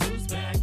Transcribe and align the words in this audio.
Guess 0.00 0.08
who's 0.08 0.26
back? 0.26 0.53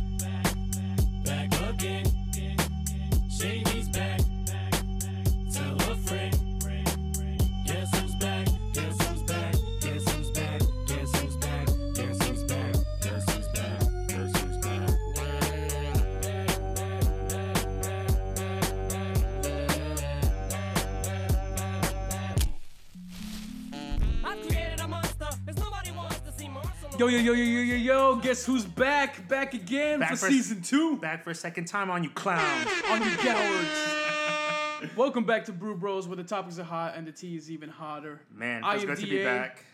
Yo, 27.01 27.07
yo, 27.07 27.17
yo, 27.17 27.33
yo, 27.33 27.43
yo, 27.43 27.61
yo, 27.63 27.75
yo, 27.77 28.15
guess 28.17 28.45
who's 28.45 28.63
back? 28.63 29.27
Back 29.27 29.55
again 29.55 30.01
Back 30.01 30.11
for 30.11 30.17
for- 30.17 30.29
season 30.29 30.61
two 30.61 30.97
Back 30.97 31.23
for 31.23 31.31
a 31.31 31.33
second 31.33 31.65
time 31.65 31.89
on 31.89 32.03
you 32.03 32.11
clowns. 32.11 32.67
on 32.91 33.01
you 33.01 33.09
cowards. 33.17 34.93
Welcome 34.95 35.23
back 35.23 35.45
to 35.45 35.51
Brew 35.51 35.75
Bros, 35.75 36.07
where 36.07 36.15
the 36.15 36.23
topics 36.23 36.59
are 36.59 36.63
hot 36.63 36.93
and 36.95 37.07
the 37.07 37.11
tea 37.11 37.35
is 37.35 37.49
even 37.49 37.69
hotter. 37.69 38.21
Man, 38.31 38.61
feels 38.61 38.83
am 38.83 38.87
good 38.89 38.97
to 38.99 39.07
be 39.07 39.23
back. 39.23 39.65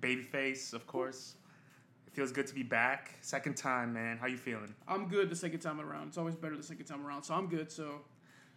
Babyface, 0.00 0.72
of 0.72 0.88
course. 0.88 1.36
It 2.08 2.14
feels 2.14 2.32
good 2.32 2.48
to 2.48 2.54
be 2.54 2.64
back. 2.64 3.12
Second 3.20 3.56
time, 3.56 3.92
man. 3.92 4.18
How 4.18 4.26
you 4.26 4.36
feeling? 4.36 4.74
I'm 4.88 5.06
good 5.06 5.30
the 5.30 5.36
second 5.36 5.60
time 5.60 5.80
around. 5.80 6.08
It's 6.08 6.18
always 6.18 6.34
better 6.34 6.56
the 6.56 6.64
second 6.64 6.86
time 6.86 7.06
around, 7.06 7.22
so 7.22 7.34
I'm 7.34 7.46
good. 7.46 7.70
So, 7.70 8.00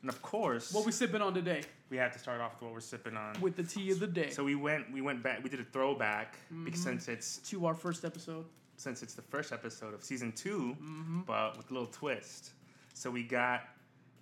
And 0.05 0.13
of 0.13 0.21
course, 0.21 0.71
what 0.71 0.85
we 0.85 0.91
sipping 0.91 1.21
on 1.23 1.33
today 1.33 1.61
we 1.89 1.97
have 1.97 2.11
to 2.13 2.19
start 2.19 2.39
off 2.39 2.53
with 2.53 2.61
what 2.63 2.73
we're 2.73 2.79
sipping 2.79 3.17
on. 3.17 3.41
with 3.41 3.55
the 3.55 3.63
tea 3.63 3.89
of 3.89 3.99
the 3.99 4.05
day 4.05 4.29
so 4.29 4.43
we 4.43 4.53
went, 4.53 4.91
we 4.93 5.01
went 5.01 5.23
back. 5.23 5.43
We 5.43 5.49
did 5.49 5.59
a 5.59 5.63
throwback 5.63 6.35
Mm-hmm. 6.53 6.65
because 6.65 6.83
since 6.83 7.07
it's 7.07 7.37
to 7.49 7.65
our 7.65 7.73
first 7.73 8.05
episode. 8.05 8.45
since 8.77 9.01
it's 9.01 9.15
the 9.15 9.23
first 9.23 9.51
episode 9.51 9.95
of 9.95 10.03
season 10.03 10.31
2 10.31 10.77
Mm-hmm. 10.79 11.19
but 11.21 11.57
with 11.57 11.71
a 11.71 11.73
little 11.73 11.87
twist. 11.87 12.51
So 12.93 13.09
we 13.09 13.23
got 13.23 13.61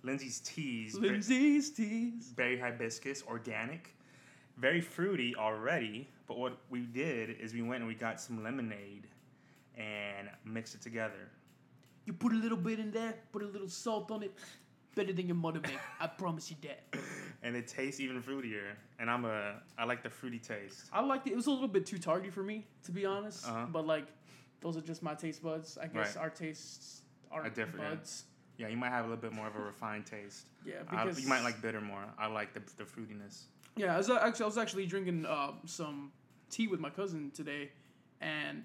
Lindsay's 0.02 0.40
teas, 0.40 0.94
Lindsay's 0.94 1.68
teas. 1.70 2.32
berry 2.34 2.58
hibiscus, 2.58 3.22
organic, 3.28 3.94
very 4.56 4.80
fruity 4.80 5.36
already. 5.36 6.08
But 6.26 6.38
what 6.38 6.56
we 6.70 6.80
did 6.80 7.38
is 7.42 7.52
we 7.52 7.60
went 7.60 7.80
and 7.82 7.88
we 7.88 7.94
got 7.94 8.22
some 8.22 8.42
lemonade 8.42 9.06
and 9.76 10.28
mixed 10.46 10.74
it 10.74 10.80
together. 10.80 11.28
You 12.06 12.14
put 12.14 12.32
a 12.32 12.36
little 12.36 12.56
bit 12.58 12.78
in 12.78 12.90
there, 12.90 13.14
put 13.32 13.42
a 13.42 13.46
little 13.46 13.68
salt 13.68 14.10
on 14.10 14.22
it. 14.22 14.32
Better 14.94 15.12
than 15.12 15.26
your 15.26 15.36
mother 15.36 15.60
make. 15.60 15.78
I 16.00 16.06
promise 16.06 16.50
you 16.50 16.56
that. 16.62 16.84
and 17.42 17.56
it 17.56 17.66
tastes 17.66 18.00
even 18.00 18.22
fruitier. 18.22 18.72
And 18.98 19.10
I'm 19.10 19.24
a 19.24 19.54
I 19.76 19.84
like 19.84 20.02
the 20.02 20.10
fruity 20.10 20.38
taste. 20.38 20.84
I 20.92 21.00
liked 21.02 21.26
it. 21.26 21.32
It 21.32 21.36
was 21.36 21.46
a 21.46 21.50
little 21.50 21.68
bit 21.68 21.84
too 21.86 21.98
tarty 21.98 22.30
for 22.30 22.42
me, 22.42 22.66
to 22.84 22.92
be 22.92 23.04
honest. 23.04 23.46
Uh-huh. 23.48 23.66
But 23.72 23.86
like, 23.86 24.06
those 24.60 24.76
are 24.76 24.80
just 24.80 25.02
my 25.02 25.14
taste 25.14 25.42
buds. 25.42 25.76
I 25.78 25.86
guess 25.88 26.14
Right. 26.16 26.22
our 26.22 26.30
tastes 26.30 27.02
are 27.30 27.42
Are 27.42 27.50
different, 27.50 27.80
yeah. 27.82 27.88
buds. 27.90 28.24
Yeah, 28.56 28.68
you 28.68 28.76
might 28.76 28.90
have 28.90 29.04
a 29.04 29.08
little 29.08 29.20
bit 29.20 29.32
more 29.32 29.48
of 29.48 29.56
a 29.56 29.60
refined 29.60 30.06
taste. 30.06 30.46
Yeah, 30.64 30.76
I- 30.88 31.04
because 31.04 31.20
you 31.20 31.28
might 31.28 31.42
like 31.42 31.60
bitter 31.60 31.80
more. 31.80 32.04
I 32.18 32.26
like 32.28 32.54
the 32.54 32.60
the 32.78 32.84
fruitiness. 32.84 33.44
Yeah, 33.76 33.94
I 33.94 33.98
was 33.98 34.08
actually 34.08 34.44
I 34.44 34.46
was 34.46 34.58
actually 34.58 34.86
drinking 34.86 35.26
uh, 35.26 35.52
some 35.66 36.12
tea 36.50 36.68
with 36.68 36.78
my 36.80 36.88
cousin 36.90 37.32
today, 37.34 37.70
and 38.20 38.64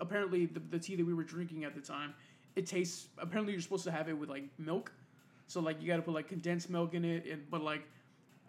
apparently 0.00 0.46
the, 0.46 0.60
the 0.60 0.78
tea 0.78 0.96
that 0.96 1.06
we 1.06 1.14
were 1.14 1.22
drinking 1.24 1.64
at 1.64 1.74
the 1.74 1.80
time, 1.80 2.12
it 2.56 2.66
tastes. 2.66 3.06
Apparently, 3.18 3.52
you're 3.52 3.62
supposed 3.62 3.84
to 3.84 3.92
have 3.92 4.08
it 4.08 4.14
with 4.18 4.28
like 4.28 4.44
milk, 4.58 4.92
so 5.50 5.60
like 5.60 5.80
you 5.80 5.86
got 5.88 5.96
to 5.96 6.02
put 6.02 6.14
like 6.14 6.28
condensed 6.28 6.70
milk 6.70 6.94
in 6.94 7.04
it, 7.04 7.26
and 7.26 7.42
but 7.50 7.62
like. 7.62 7.82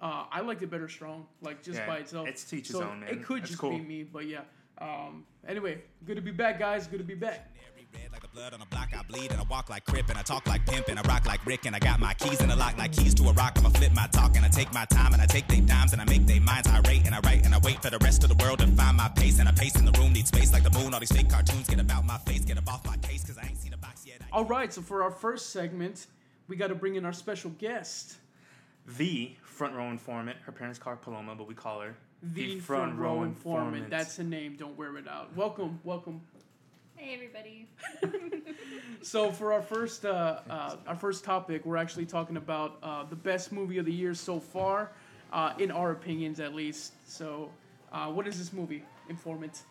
Uh, 0.03 0.25
I 0.31 0.41
liked 0.41 0.63
it 0.63 0.71
better 0.71 0.89
strong, 0.89 1.27
like 1.43 1.61
just 1.61 1.77
Yeah, 1.77 1.85
by 1.85 1.97
itself. 1.97 2.27
it's 2.27 2.43
to 2.45 2.55
each 2.55 2.69
his 2.69 2.75
so 2.77 2.81
own, 2.89 3.01
man. 3.01 3.09
It 3.09 3.23
could 3.23 3.43
That's 3.43 3.51
just 3.51 3.61
cool. 3.61 3.77
be 3.77 3.83
me, 3.83 4.01
but 4.01 4.25
yeah. 4.25 4.39
Um, 4.79 5.25
anyway, 5.47 5.83
good 6.07 6.15
to 6.15 6.23
be 6.23 6.31
back, 6.31 6.57
guys. 6.57 6.87
Good 6.87 6.97
to 6.97 7.03
be 7.03 7.13
back. 7.13 7.51
Red 7.93 8.11
like 8.11 8.21
the 8.21 8.27
blood 8.29 8.53
on 8.53 8.61
a 8.61 8.65
block, 8.65 8.89
I 8.97 9.03
bleed 9.03 9.31
and 9.31 9.39
I 9.39 9.43
walk 9.43 9.69
like 9.69 9.85
Crip 9.85 10.09
and 10.09 10.17
I 10.17 10.21
talk 10.21 10.47
like 10.47 10.65
Pimp 10.65 10.87
and 10.87 10.97
I 10.97 11.01
rock 11.03 11.25
like 11.27 11.45
Rick 11.45 11.65
and 11.65 11.75
I 11.75 11.79
got 11.79 11.99
my 11.99 12.13
keys 12.15 12.41
in 12.41 12.49
a 12.49 12.55
lock 12.55 12.77
like 12.79 12.93
keys 12.93 13.13
to 13.15 13.23
a 13.29 13.33
rock. 13.33 13.53
I'ma 13.57 13.69
flip 13.69 13.91
my 13.93 14.07
talk 14.07 14.35
and 14.37 14.45
I 14.45 14.49
take 14.49 14.73
my 14.73 14.85
time 14.85 15.13
and 15.13 15.21
I 15.21 15.25
take 15.25 15.47
they 15.47 15.59
dimes 15.59 15.91
and 15.93 16.01
I 16.01 16.05
make 16.05 16.25
they 16.25 16.39
minds 16.39 16.67
irate 16.69 17.05
and 17.05 17.13
I 17.13 17.19
write 17.19 17.45
and 17.45 17.53
I 17.53 17.59
wait 17.59 17.81
for 17.81 17.89
the 17.89 17.99
rest 17.99 18.23
of 18.23 18.29
the 18.29 18.43
world 18.43 18.59
to 18.59 18.67
find 18.67 18.97
my 18.97 19.09
pace 19.09 19.39
and 19.39 19.47
I 19.47 19.51
pace 19.51 19.75
in 19.75 19.85
the 19.85 19.91
room, 19.99 20.13
need 20.13 20.25
space 20.25 20.51
like 20.53 20.63
the 20.63 20.71
moon. 20.71 20.93
All 20.93 20.99
these 20.99 21.11
fake 21.11 21.29
cartoons 21.29 21.67
get 21.67 21.79
about 21.79 22.05
my 22.05 22.17
face, 22.19 22.45
get 22.45 22.57
up 22.57 22.73
off 22.73 22.85
my 22.85 22.97
case 22.97 23.23
cause 23.25 23.37
I 23.37 23.45
ain't 23.45 23.57
seen 23.57 23.73
a 23.73 23.77
box 23.77 24.05
yet. 24.07 24.21
All 24.31 24.45
right, 24.45 24.71
so 24.73 24.81
for 24.81 25.03
our 25.03 25.11
first 25.11 25.49
segment, 25.51 26.07
we 26.51 26.57
got 26.57 26.67
to 26.67 26.75
bring 26.75 26.95
in 26.95 27.05
our 27.05 27.13
special 27.13 27.49
guest, 27.51 28.17
The 28.97 29.31
front 29.41 29.73
row 29.73 29.89
informant. 29.89 30.37
Her 30.45 30.51
parents 30.51 30.77
call 30.77 30.91
her 30.91 30.97
Paloma, 30.97 31.33
but 31.33 31.47
we 31.47 31.53
call 31.53 31.79
her 31.79 31.95
the, 32.21 32.59
front, 32.59 32.97
row 32.97 33.23
informant. 33.23 33.89
That's 33.89 34.17
the 34.17 34.25
name. 34.25 34.57
Don't 34.59 34.77
wear 34.77 34.97
it 34.97 35.07
out. 35.07 35.33
Welcome, 35.33 35.79
welcome. 35.85 36.19
Hey 36.97 37.13
everybody. 37.15 37.69
So 39.01 39.31
for 39.31 39.51
our 39.53 39.61
first 39.61 40.05
uh, 40.05 40.41
uh, 40.47 40.75
our 40.85 40.95
first 40.95 41.23
topic, 41.23 41.65
we're 41.65 41.77
actually 41.77 42.05
talking 42.05 42.35
about 42.35 42.77
uh, 42.83 43.05
the 43.05 43.15
best 43.15 43.51
movie 43.51 43.77
of 43.77 43.85
the 43.85 43.93
year 43.93 44.13
so 44.13 44.39
far, 44.39 44.91
uh, 45.31 45.53
in 45.57 45.71
our 45.71 45.91
opinions 45.91 46.39
at 46.39 46.53
least. 46.53 46.93
So, 47.09 47.49
uh, 47.91 48.11
what 48.11 48.27
is 48.27 48.37
this 48.37 48.53
movie? 48.53 48.83
Informant. 49.09 49.63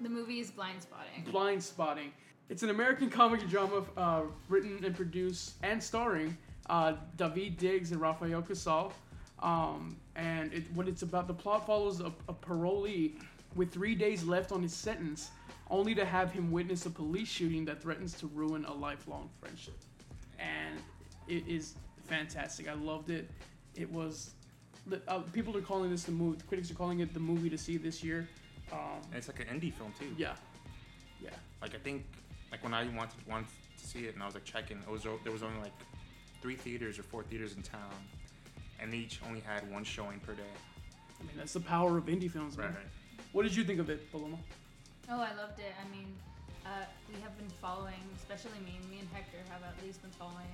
The 0.00 0.08
movie 0.08 0.40
is 0.40 0.50
Blindspotting. 0.50 1.30
Blind 1.30 1.62
Spotting. 1.62 2.12
It's 2.48 2.62
an 2.62 2.70
American 2.70 3.10
comedy 3.10 3.44
drama 3.46 3.82
uh, 3.96 4.22
written 4.48 4.84
and 4.84 4.94
produced 4.94 5.54
and 5.62 5.82
starring 5.82 6.36
uh, 6.70 6.94
Daveed 7.16 7.58
Diggs 7.58 7.90
and 7.92 8.00
Rafael 8.00 8.42
Casal. 8.42 8.92
Um, 9.42 9.96
and 10.14 10.52
it, 10.52 10.64
what 10.74 10.88
it's 10.88 11.02
about, 11.02 11.26
the 11.26 11.34
plot 11.34 11.66
follows 11.66 12.00
a, 12.00 12.12
a 12.28 12.34
parolee 12.34 13.12
with 13.56 13.72
three 13.72 13.94
days 13.94 14.24
left 14.24 14.52
on 14.52 14.62
his 14.62 14.72
sentence, 14.72 15.30
only 15.70 15.94
to 15.94 16.04
have 16.04 16.30
him 16.30 16.50
witness 16.52 16.86
a 16.86 16.90
police 16.90 17.28
shooting 17.28 17.64
that 17.64 17.82
threatens 17.82 18.14
to 18.14 18.28
ruin 18.28 18.64
a 18.64 18.72
lifelong 18.72 19.28
friendship. 19.40 19.76
And 20.38 20.78
it 21.26 21.46
is 21.48 21.74
fantastic. 22.04 22.68
I 22.68 22.74
loved 22.74 23.10
it. 23.10 23.28
It 23.74 23.90
was. 23.92 24.30
Uh, 25.08 25.18
people 25.32 25.56
are 25.56 25.60
calling 25.62 25.90
this 25.90 26.04
the 26.04 26.12
movie. 26.12 26.38
Critics 26.46 26.70
are 26.70 26.74
calling 26.74 27.00
it 27.00 27.12
the 27.12 27.20
movie 27.20 27.50
to 27.50 27.58
see 27.58 27.76
this 27.76 28.04
year. 28.04 28.28
Um, 28.72 28.78
And 29.06 29.14
it's 29.16 29.26
like 29.26 29.40
an 29.40 29.46
indie 29.48 29.72
film 29.72 29.92
too. 29.98 30.14
yeah, 30.16 30.34
yeah. 31.20 31.30
Like 31.60 31.74
I 31.74 31.78
think, 31.78 32.04
like 32.50 32.62
when 32.62 32.74
I 32.74 32.84
wanted 32.96 33.14
wanted 33.28 33.46
to 33.78 33.86
see 33.86 34.06
it, 34.06 34.14
and 34.14 34.22
I 34.22 34.26
was 34.26 34.34
like 34.34 34.44
checking, 34.44 34.78
it 34.78 34.90
was 34.90 35.02
there 35.02 35.32
was 35.32 35.42
only 35.42 35.58
like 35.60 35.74
three 36.42 36.56
theaters 36.56 36.98
or 36.98 37.02
four 37.02 37.22
theaters 37.22 37.54
in 37.54 37.62
town, 37.62 37.94
and 38.80 38.94
each 38.94 39.20
only 39.26 39.40
had 39.40 39.70
one 39.70 39.84
showing 39.84 40.20
per 40.20 40.34
day. 40.34 40.54
I 41.20 41.22
mean, 41.24 41.36
that's 41.36 41.54
the 41.54 41.60
power 41.60 41.96
of 41.96 42.06
indie 42.06 42.30
films, 42.30 42.56
man. 42.56 42.68
Right. 42.68 42.76
right. 42.76 42.86
What 43.32 43.42
did 43.42 43.56
you 43.56 43.64
think 43.64 43.80
of 43.80 43.90
it, 43.90 44.10
Paloma? 44.12 44.38
Oh, 45.08 45.20
I 45.20 45.32
loved 45.34 45.58
it. 45.60 45.72
I 45.80 45.86
mean, 45.88 46.12
uh, 46.66 46.84
we 47.08 47.20
have 47.22 47.36
been 47.38 47.48
following, 47.62 48.02
especially 48.18 48.58
me. 48.66 48.78
Me 48.90 48.98
and 49.00 49.08
Hector 49.12 49.38
have 49.50 49.62
at 49.62 49.76
least 49.84 50.02
been 50.02 50.10
following 50.18 50.50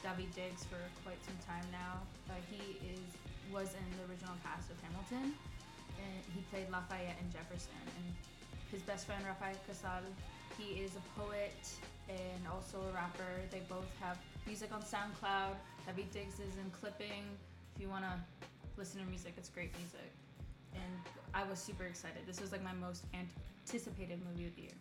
Daveed 0.00 0.32
Diggs 0.34 0.64
for 0.64 0.80
quite 1.04 1.20
some 1.24 1.38
time 1.46 1.64
now. 1.70 2.00
Uh, 2.28 2.40
he 2.50 2.80
is 2.88 3.04
was 3.52 3.68
in 3.76 3.84
the 3.92 4.08
original 4.08 4.32
cast 4.40 4.72
of 4.72 4.80
Hamilton, 4.80 5.36
and 6.00 6.20
he 6.32 6.40
played 6.48 6.72
Lafayette 6.72 7.20
and 7.20 7.28
Jefferson. 7.28 7.76
And 8.00 8.06
his 8.72 8.80
best 8.82 9.04
friend 9.04 9.20
Rafael 9.28 9.60
Casal, 9.68 10.00
he 10.58 10.80
is 10.80 10.92
a 10.96 11.20
poet 11.20 11.68
and 12.08 12.46
also 12.52 12.78
a 12.90 12.94
rapper. 12.94 13.40
They 13.50 13.62
both 13.68 13.86
have 14.00 14.18
music 14.46 14.70
on 14.72 14.82
SoundCloud. 14.82 15.54
Daveed 15.86 16.10
Diggs 16.12 16.34
is 16.34 16.56
in 16.56 16.70
clipping. 16.70 17.24
If 17.74 17.80
you 17.80 17.88
want 17.88 18.04
to 18.04 18.12
listen 18.76 19.00
to 19.00 19.06
music, 19.06 19.34
it's 19.36 19.48
great 19.48 19.74
music. 19.78 20.12
And 20.74 20.92
I 21.34 21.44
was 21.48 21.58
super 21.58 21.84
excited. 21.84 22.22
This 22.26 22.40
was 22.40 22.52
like 22.52 22.62
my 22.62 22.72
most 22.72 23.04
anticipated 23.14 24.20
movie 24.28 24.46
of 24.46 24.56
the 24.56 24.62
year. 24.62 24.78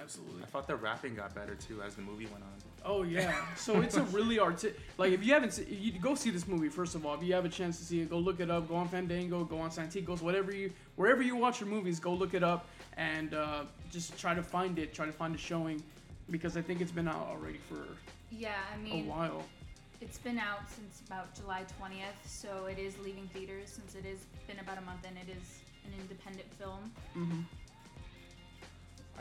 Absolutely. 0.00 0.42
I 0.42 0.46
thought 0.46 0.66
the 0.66 0.76
rapping 0.76 1.14
got 1.14 1.34
better 1.34 1.54
too 1.54 1.82
as 1.82 1.94
the 1.94 2.02
movie 2.02 2.24
went 2.26 2.42
on. 2.42 2.50
Oh 2.84 3.02
yeah. 3.02 3.34
So 3.56 3.80
it's 3.80 3.96
a 3.96 4.02
really 4.04 4.38
arti- 4.38 4.72
like 4.98 5.12
if 5.12 5.22
you 5.24 5.32
haven't 5.34 5.52
se- 5.52 5.66
you 5.70 5.92
go 5.98 6.14
see 6.14 6.30
this 6.30 6.48
movie 6.48 6.68
first 6.68 6.94
of 6.94 7.04
all. 7.06 7.14
If 7.14 7.22
you 7.22 7.34
have 7.34 7.44
a 7.44 7.48
chance 7.48 7.78
to 7.78 7.84
see 7.84 8.00
it, 8.00 8.10
go 8.10 8.18
look 8.18 8.40
it 8.40 8.50
up. 8.50 8.68
Go 8.68 8.74
on 8.76 8.88
Fandango, 8.88 9.44
go 9.44 9.58
on 9.60 9.70
Santikos, 9.70 10.22
whatever 10.22 10.52
you 10.54 10.72
wherever 10.96 11.22
you 11.22 11.36
watch 11.36 11.60
your 11.60 11.68
movies, 11.68 12.00
go 12.00 12.12
look 12.14 12.34
it 12.34 12.42
up 12.42 12.66
and 12.96 13.34
uh, 13.34 13.64
just 13.90 14.18
try 14.18 14.34
to 14.34 14.42
find 14.42 14.78
it. 14.78 14.94
Try 14.94 15.06
to 15.06 15.12
find 15.12 15.34
a 15.34 15.38
showing 15.38 15.82
because 16.30 16.56
I 16.56 16.62
think 16.62 16.80
it's 16.80 16.92
been 16.92 17.08
out 17.08 17.28
already 17.30 17.58
for 17.58 17.84
Yeah, 18.30 18.54
I 18.72 18.76
a 18.76 18.78
mean, 18.78 19.04
a 19.06 19.08
while. 19.10 19.44
it's 20.00 20.18
been 20.18 20.38
out 20.38 20.68
since 20.70 21.02
about 21.06 21.34
July 21.34 21.64
20th, 21.80 22.26
so 22.26 22.66
it 22.66 22.78
is 22.78 22.98
leaving 22.98 23.28
theaters 23.34 23.68
since 23.68 23.94
it 23.94 24.04
has 24.08 24.18
been 24.48 24.58
about 24.58 24.78
a 24.78 24.82
month 24.82 25.04
and 25.06 25.16
it 25.18 25.30
is 25.30 25.60
an 25.84 25.92
independent 26.00 26.48
film. 26.54 27.46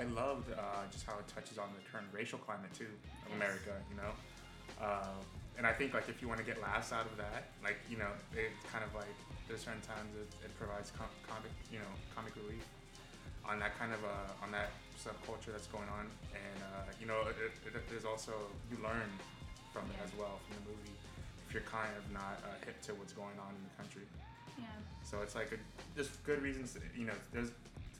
I 0.01 0.09
loved 0.17 0.49
uh, 0.49 0.81
just 0.89 1.05
how 1.05 1.13
it 1.21 1.29
touches 1.29 1.61
on 1.61 1.69
the 1.77 1.83
current 1.85 2.09
racial 2.09 2.41
climate 2.41 2.73
too 2.73 2.89
of 3.29 3.37
America, 3.37 3.77
you 3.85 3.97
know. 4.01 4.09
Uh, 4.81 5.21
and 5.61 5.69
I 5.69 5.73
think 5.77 5.93
like 5.93 6.09
if 6.09 6.25
you 6.25 6.27
want 6.27 6.41
to 6.41 6.47
get 6.47 6.57
laughs 6.57 6.89
out 6.89 7.05
of 7.05 7.13
that, 7.21 7.53
like 7.61 7.77
you 7.85 8.01
know, 8.01 8.09
it's 8.33 8.65
kind 8.73 8.81
of 8.81 8.89
like 8.97 9.13
there's 9.45 9.61
certain 9.61 9.85
times 9.85 10.09
it, 10.17 10.25
it 10.41 10.51
provides 10.57 10.89
com- 10.89 11.13
comic, 11.29 11.53
you 11.69 11.77
know, 11.77 11.91
comic 12.17 12.33
relief 12.33 12.65
on 13.45 13.61
that 13.61 13.77
kind 13.77 13.93
of 13.93 14.01
uh, 14.01 14.41
on 14.41 14.49
that 14.49 14.73
subculture 14.97 15.53
that's 15.53 15.69
going 15.69 15.89
on, 15.93 16.09
and 16.33 16.57
uh, 16.73 16.89
you 16.97 17.05
know, 17.05 17.21
it, 17.29 17.37
it, 17.37 17.77
it, 17.77 17.85
there's 17.85 18.05
also 18.05 18.33
you 18.73 18.81
learn 18.81 19.05
from 19.69 19.85
it 19.93 20.01
as 20.01 20.09
well 20.17 20.41
from 20.49 20.57
the 20.65 20.73
movie 20.73 20.97
if 21.45 21.53
you're 21.53 21.69
kind 21.69 21.93
of 21.93 22.01
not 22.09 22.41
uh, 22.41 22.57
hip 22.65 22.81
to 22.81 22.97
what's 22.97 23.13
going 23.13 23.37
on 23.37 23.53
in 23.53 23.61
the 23.69 23.75
country. 23.77 24.07
Yeah. 24.57 24.65
So 25.05 25.21
it's 25.21 25.37
like 25.37 25.53
a, 25.53 25.61
there's 25.93 26.09
good 26.25 26.41
reasons, 26.41 26.73
you 26.97 27.05
know, 27.05 27.17
there's 27.33 27.51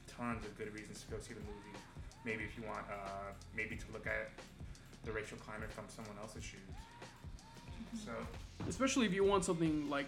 tons 0.07 0.45
of 0.45 0.57
good 0.57 0.74
reasons 0.74 1.03
to 1.03 1.07
go 1.13 1.18
see 1.21 1.33
the 1.33 1.45
movie. 1.45 1.77
Maybe 2.26 2.44
if 2.44 2.58
you 2.58 2.64
want, 2.68 2.86
uh, 2.92 3.32
maybe 3.56 3.76
to 3.76 3.86
look 3.94 4.08
at 4.08 4.30
the 5.04 5.12
racial 5.12 5.38
climate 5.38 5.72
from 5.72 5.86
someone 5.88 6.16
else's 6.22 6.44
shoes. 6.44 6.60
So 8.06 8.12
especially 8.70 9.06
if 9.06 9.14
you 9.14 9.24
want 9.24 9.44
something 9.44 9.90
like 9.90 10.06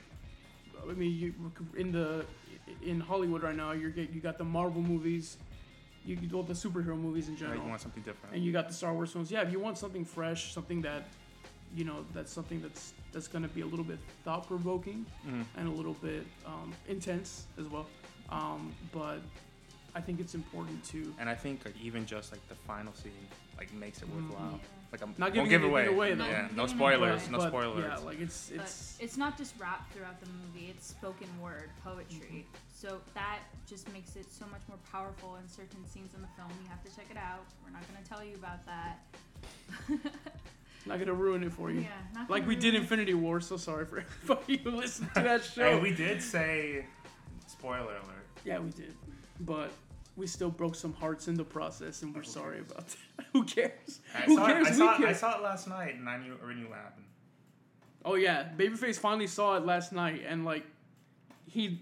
I 0.90 0.94
mean 0.94 1.12
you 1.12 1.34
in 1.78 1.92
the 1.92 2.26
in 2.82 3.00
Hollywood 3.00 3.44
right 3.44 3.56
now 3.56 3.72
you're 3.72 3.90
get 3.90 4.12
you 4.12 4.22
got 4.22 4.38
the 4.38 4.44
Marvel 4.44 4.82
movies 4.82 5.38
you 6.06 6.18
well, 6.32 6.44
the 6.44 6.54
superhero 6.54 6.98
movies 6.98 7.28
in 7.30 7.36
general 7.36 7.62
you 7.64 7.68
want 7.70 7.82
something 7.82 8.04
different. 8.04 8.36
and 8.36 8.44
you 8.44 8.52
got 8.52 8.68
the 8.68 8.74
Star 8.74 8.94
Wars 8.94 9.12
films 9.12 9.32
yeah 9.32 9.42
if 9.42 9.52
you 9.52 9.60
want 9.60 9.78
something 9.78 10.06
fresh 10.06 10.54
something 10.54 10.82
that 10.82 11.08
you 11.76 11.84
know 11.84 12.06
that's 12.14 12.32
something 12.32 12.62
that's 12.62 12.94
that's 13.12 13.28
going 13.28 13.42
to 13.44 13.50
be 13.50 13.62
a 13.62 13.66
little 13.66 13.86
bit 13.86 14.00
thought 14.24 14.48
provoking 14.48 15.06
Mhm. 15.28 15.46
and 15.58 15.68
a 15.68 15.72
little 15.72 15.96
bit 15.96 16.26
um, 16.46 16.72
intense 16.88 17.46
as 17.60 17.68
well 17.68 17.88
um, 18.30 18.72
but 18.94 19.20
I 19.96 20.02
think 20.02 20.20
it's 20.20 20.34
important 20.36 20.84
to 20.86 21.14
And 21.20 21.30
I 21.30 21.36
think 21.36 21.66
like 21.66 21.76
even 21.82 22.06
just 22.06 22.32
like 22.32 22.46
the 22.50 22.56
final 22.56 22.94
scene 22.94 23.12
like 23.58 23.72
makes 23.74 24.02
it 24.02 24.10
worthwhile. 24.10 24.52
Yeah. 24.62 24.68
Like 24.92 25.02
I'm 25.02 25.10
Mm-hmm. 25.14 25.22
Not 25.22 25.36
won't 25.36 25.50
giving 25.50 25.50
give 25.50 25.76
anything 25.78 25.94
away. 25.94 26.12
away, 26.12 26.14
though. 26.16 26.26
Yeah, 26.26 26.48
no 26.56 26.68
spoilers. 26.68 27.12
anything 27.12 27.32
No 27.34 27.38
but, 27.40 27.48
spoilers. 27.50 27.84
yeah 27.86 27.98
like 27.98 28.20
it's 28.22 28.50
But 28.50 28.62
it's 28.66 28.98
it's 29.00 29.18
not 29.18 29.38
just 29.38 29.54
rap 29.60 29.92
throughout 29.94 30.20
the 30.20 30.28
movie, 30.28 30.68
it's 30.76 30.88
spoken 30.88 31.28
word, 31.42 31.70
poetry. 31.84 32.46
So 32.74 33.00
that 33.14 33.40
just 33.68 33.92
makes 33.94 34.16
it 34.16 34.32
so 34.32 34.46
much 34.52 34.62
more 34.68 34.78
powerful 34.92 35.38
in 35.42 35.48
certain 35.48 35.84
scenes 35.88 36.14
in 36.16 36.22
the 36.22 36.28
film. 36.36 36.50
You 36.64 36.70
have 36.70 36.84
to 36.84 36.94
check 36.96 37.06
it 37.10 37.18
out. 37.18 37.46
We're 37.64 37.72
not 37.72 37.82
going 37.90 38.04
to 38.04 38.10
tell 38.10 38.24
you 38.24 38.36
about 38.36 38.66
that. 38.66 39.00
not 40.86 40.96
going 40.98 41.08
to 41.08 41.14
ruin 41.14 41.44
it 41.44 41.54
for 41.54 41.72
you 41.72 41.82
Yeah, 41.82 41.88
not 42.14 42.30
like 42.30 42.42
gonna 42.44 42.50
we 42.50 42.56
did 42.56 42.74
ruin- 42.74 42.82
Infinity 42.84 43.14
War 43.14 43.40
so 43.40 43.56
sorry 43.58 43.86
for 43.86 44.00
everybody 44.24 44.58
who 44.58 44.72
listened 44.72 45.10
to 45.16 45.22
that 45.22 45.44
show 45.44 45.64
And 45.64 45.82
we 45.82 45.92
did 45.94 46.22
say 46.22 46.86
spoiler 47.48 47.96
alert. 48.04 48.28
Yeah, 48.44 48.60
we 48.60 48.70
did. 48.72 48.94
But 49.40 49.72
we 50.16 50.28
still 50.28 50.50
broke 50.52 50.76
some 50.76 50.94
hearts 50.94 51.28
in 51.28 51.36
the 51.36 51.44
process, 51.44 52.02
and 52.04 52.16
we're 52.16 52.24
sorry 52.24 52.60
about 52.60 52.88
that. 52.88 53.26
Who 53.34 53.44
cares? 53.44 54.00
I 54.16 54.20
Who 54.22 54.36
saw, 54.36 54.46
cares? 54.46 54.68
It, 54.68 54.74
I, 54.74 54.76
saw, 54.76 54.98
care. 54.98 55.08
I 55.08 55.14
saw 55.14 55.38
it 55.38 55.44
last 55.44 55.68
night 55.68 55.96
and 55.96 56.08
I 56.08 56.18
knew 56.18 56.38
already 56.44 56.62
knew 56.62 56.70
what 56.70 56.78
happened. 56.78 57.06
Oh 58.06 58.16
yeah, 58.16 58.48
Babyface 58.58 58.98
finally 58.98 59.28
saw 59.28 59.56
it 59.58 59.66
last 59.66 59.92
night, 59.94 60.24
and 60.28 60.44
like, 60.46 60.66
he 61.46 61.82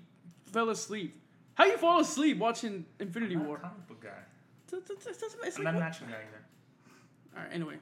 fell 0.52 0.70
asleep. 0.70 1.16
How 1.56 1.66
you 1.66 1.78
fall 1.78 2.00
asleep 2.00 2.38
watching 2.38 2.86
Infinity 3.00 3.34
I'm 3.34 3.40
not 3.40 3.46
a 3.46 3.50
War? 3.50 3.58
comic 3.58 3.88
book 3.88 4.02
guy. 4.02 4.10
It's- 4.74 5.58
I'm 5.58 5.64
not 5.64 5.70
an 5.72 5.76
what- 5.80 5.84
action 5.84 6.08
guy 6.08 6.16
either. 6.16 6.42
All 7.36 7.44
right. 7.44 7.54
Anyway, 7.54 7.76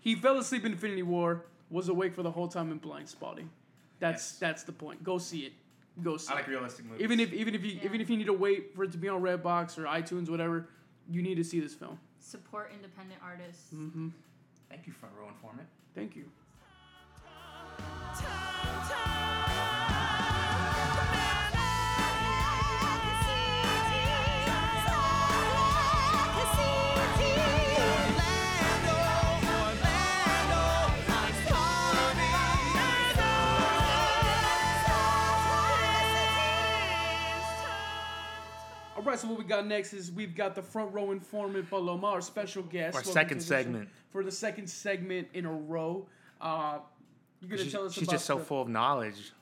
he 0.00 0.14
fell 0.14 0.38
asleep 0.38 0.64
in 0.64 0.72
Infinity 0.72 1.02
War. 1.02 1.44
Was 1.68 1.88
awake 1.88 2.14
for 2.14 2.22
the 2.22 2.30
whole 2.30 2.46
time 2.48 2.70
in 2.70 2.78
blind 2.78 3.08
spotting. 3.08 3.50
That's 3.98 4.22
Yes. 4.32 4.38
that's 4.38 4.62
the 4.62 4.72
point. 4.72 5.02
Go 5.02 5.18
see 5.18 5.40
it. 5.40 5.52
Go 6.02 6.16
see 6.18 6.32
I 6.32 6.36
like 6.36 6.48
it. 6.48 6.50
realistic 6.50 6.84
movies. 6.84 7.02
Even 7.02 7.20
if 7.20 7.32
even 7.32 7.54
if 7.54 7.64
you 7.64 7.72
Yeah. 7.72 7.84
even 7.84 8.00
if 8.00 8.10
you 8.10 8.16
need 8.16 8.26
to 8.26 8.32
wait 8.32 8.74
for 8.74 8.84
it 8.84 8.92
to 8.92 8.98
be 8.98 9.08
on 9.08 9.22
Redbox 9.22 9.78
or 9.78 9.84
iTunes, 9.84 10.28
whatever, 10.28 10.68
you 11.08 11.22
need 11.22 11.36
to 11.36 11.44
see 11.44 11.60
this 11.60 11.74
film. 11.74 11.98
Support 12.20 12.72
independent 12.74 13.20
artists. 13.22 13.72
Mm-hmm. 13.72 14.08
Thank 14.68 14.86
you, 14.86 14.92
front 14.92 15.14
row 15.18 15.28
informant. 15.28 15.68
Thank 15.94 16.16
you. 16.16 16.24
All 18.18 19.15
right, 39.16 39.22
so 39.22 39.28
what 39.28 39.38
we 39.38 39.44
got 39.44 39.66
next 39.66 39.92
is 39.92 40.12
we've 40.12 40.34
got 40.34 40.54
the 40.54 40.62
front 40.62 40.92
row 40.92 41.10
informant 41.10 41.68
Paloma, 41.68 42.06
our 42.06 42.20
special 42.20 42.62
guest. 42.62 42.96
Our 42.96 43.04
second 43.04 43.38
to 43.38 43.44
segment. 43.44 43.88
For 44.10 44.22
the 44.22 44.32
second 44.32 44.68
segment 44.68 45.28
in 45.34 45.46
a 45.46 45.52
row, 45.52 46.06
uh, 46.40 46.78
you're 47.40 47.50
gonna 47.50 47.62
She's, 47.62 47.72
tell 47.72 47.84
us 47.84 47.92
she's 47.92 48.08
just 48.08 48.24
so 48.24 48.38
full 48.38 48.62
of 48.62 48.68
knowledge. 48.68 49.32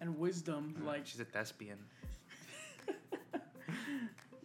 and 0.00 0.18
wisdom. 0.18 0.82
Like 0.84 1.06
She's 1.06 1.20
a 1.20 1.24
thespian. 1.24 1.78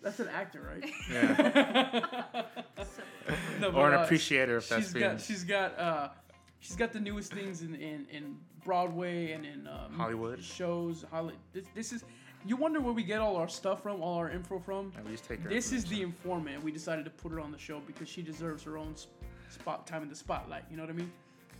that's 0.01 0.19
an 0.19 0.29
actor, 0.29 0.61
right? 0.61 0.91
Yeah. 1.11 2.43
No, 3.59 3.69
or 3.71 3.89
an 3.89 3.99
uh, 3.99 4.03
appreciator 4.03 4.57
of 4.57 4.63
She's 4.63 4.91
got 4.91 5.21
she's 5.21 5.43
got 5.43 5.77
uh, 5.77 6.09
she's 6.59 6.75
got 6.75 6.91
the 6.91 6.99
newest 6.99 7.31
things 7.31 7.61
in 7.61 7.75
in, 7.75 8.07
in 8.11 8.37
Broadway 8.65 9.33
and 9.33 9.45
in 9.45 9.67
um, 9.67 9.93
Hollywood. 9.95 10.43
shows. 10.43 11.05
Holly, 11.11 11.35
this, 11.53 11.65
this 11.75 11.93
is. 11.93 12.03
You 12.45 12.55
wonder 12.55 12.79
where 12.79 12.93
we 12.93 13.03
get 13.03 13.19
all 13.19 13.35
our 13.35 13.49
stuff 13.49 13.83
from, 13.83 14.01
all 14.01 14.17
our 14.17 14.29
info 14.29 14.59
from. 14.59 14.93
And 14.95 15.05
we 15.05 15.11
just 15.11 15.25
take 15.25 15.41
her 15.41 15.49
This 15.49 15.71
is 15.71 15.85
the 15.85 16.01
informant. 16.01 16.63
We 16.63 16.71
decided 16.71 17.05
to 17.05 17.11
put 17.11 17.31
her 17.31 17.39
on 17.39 17.51
the 17.51 17.57
show 17.57 17.81
because 17.85 18.07
she 18.07 18.21
deserves 18.21 18.63
her 18.63 18.77
own 18.77 18.95
spot 19.49 19.85
time 19.85 20.03
in 20.03 20.09
the 20.09 20.15
spotlight. 20.15 20.63
You 20.71 20.77
know 20.77 20.83
what 20.83 20.91
I 20.91 20.95
mean? 20.95 21.11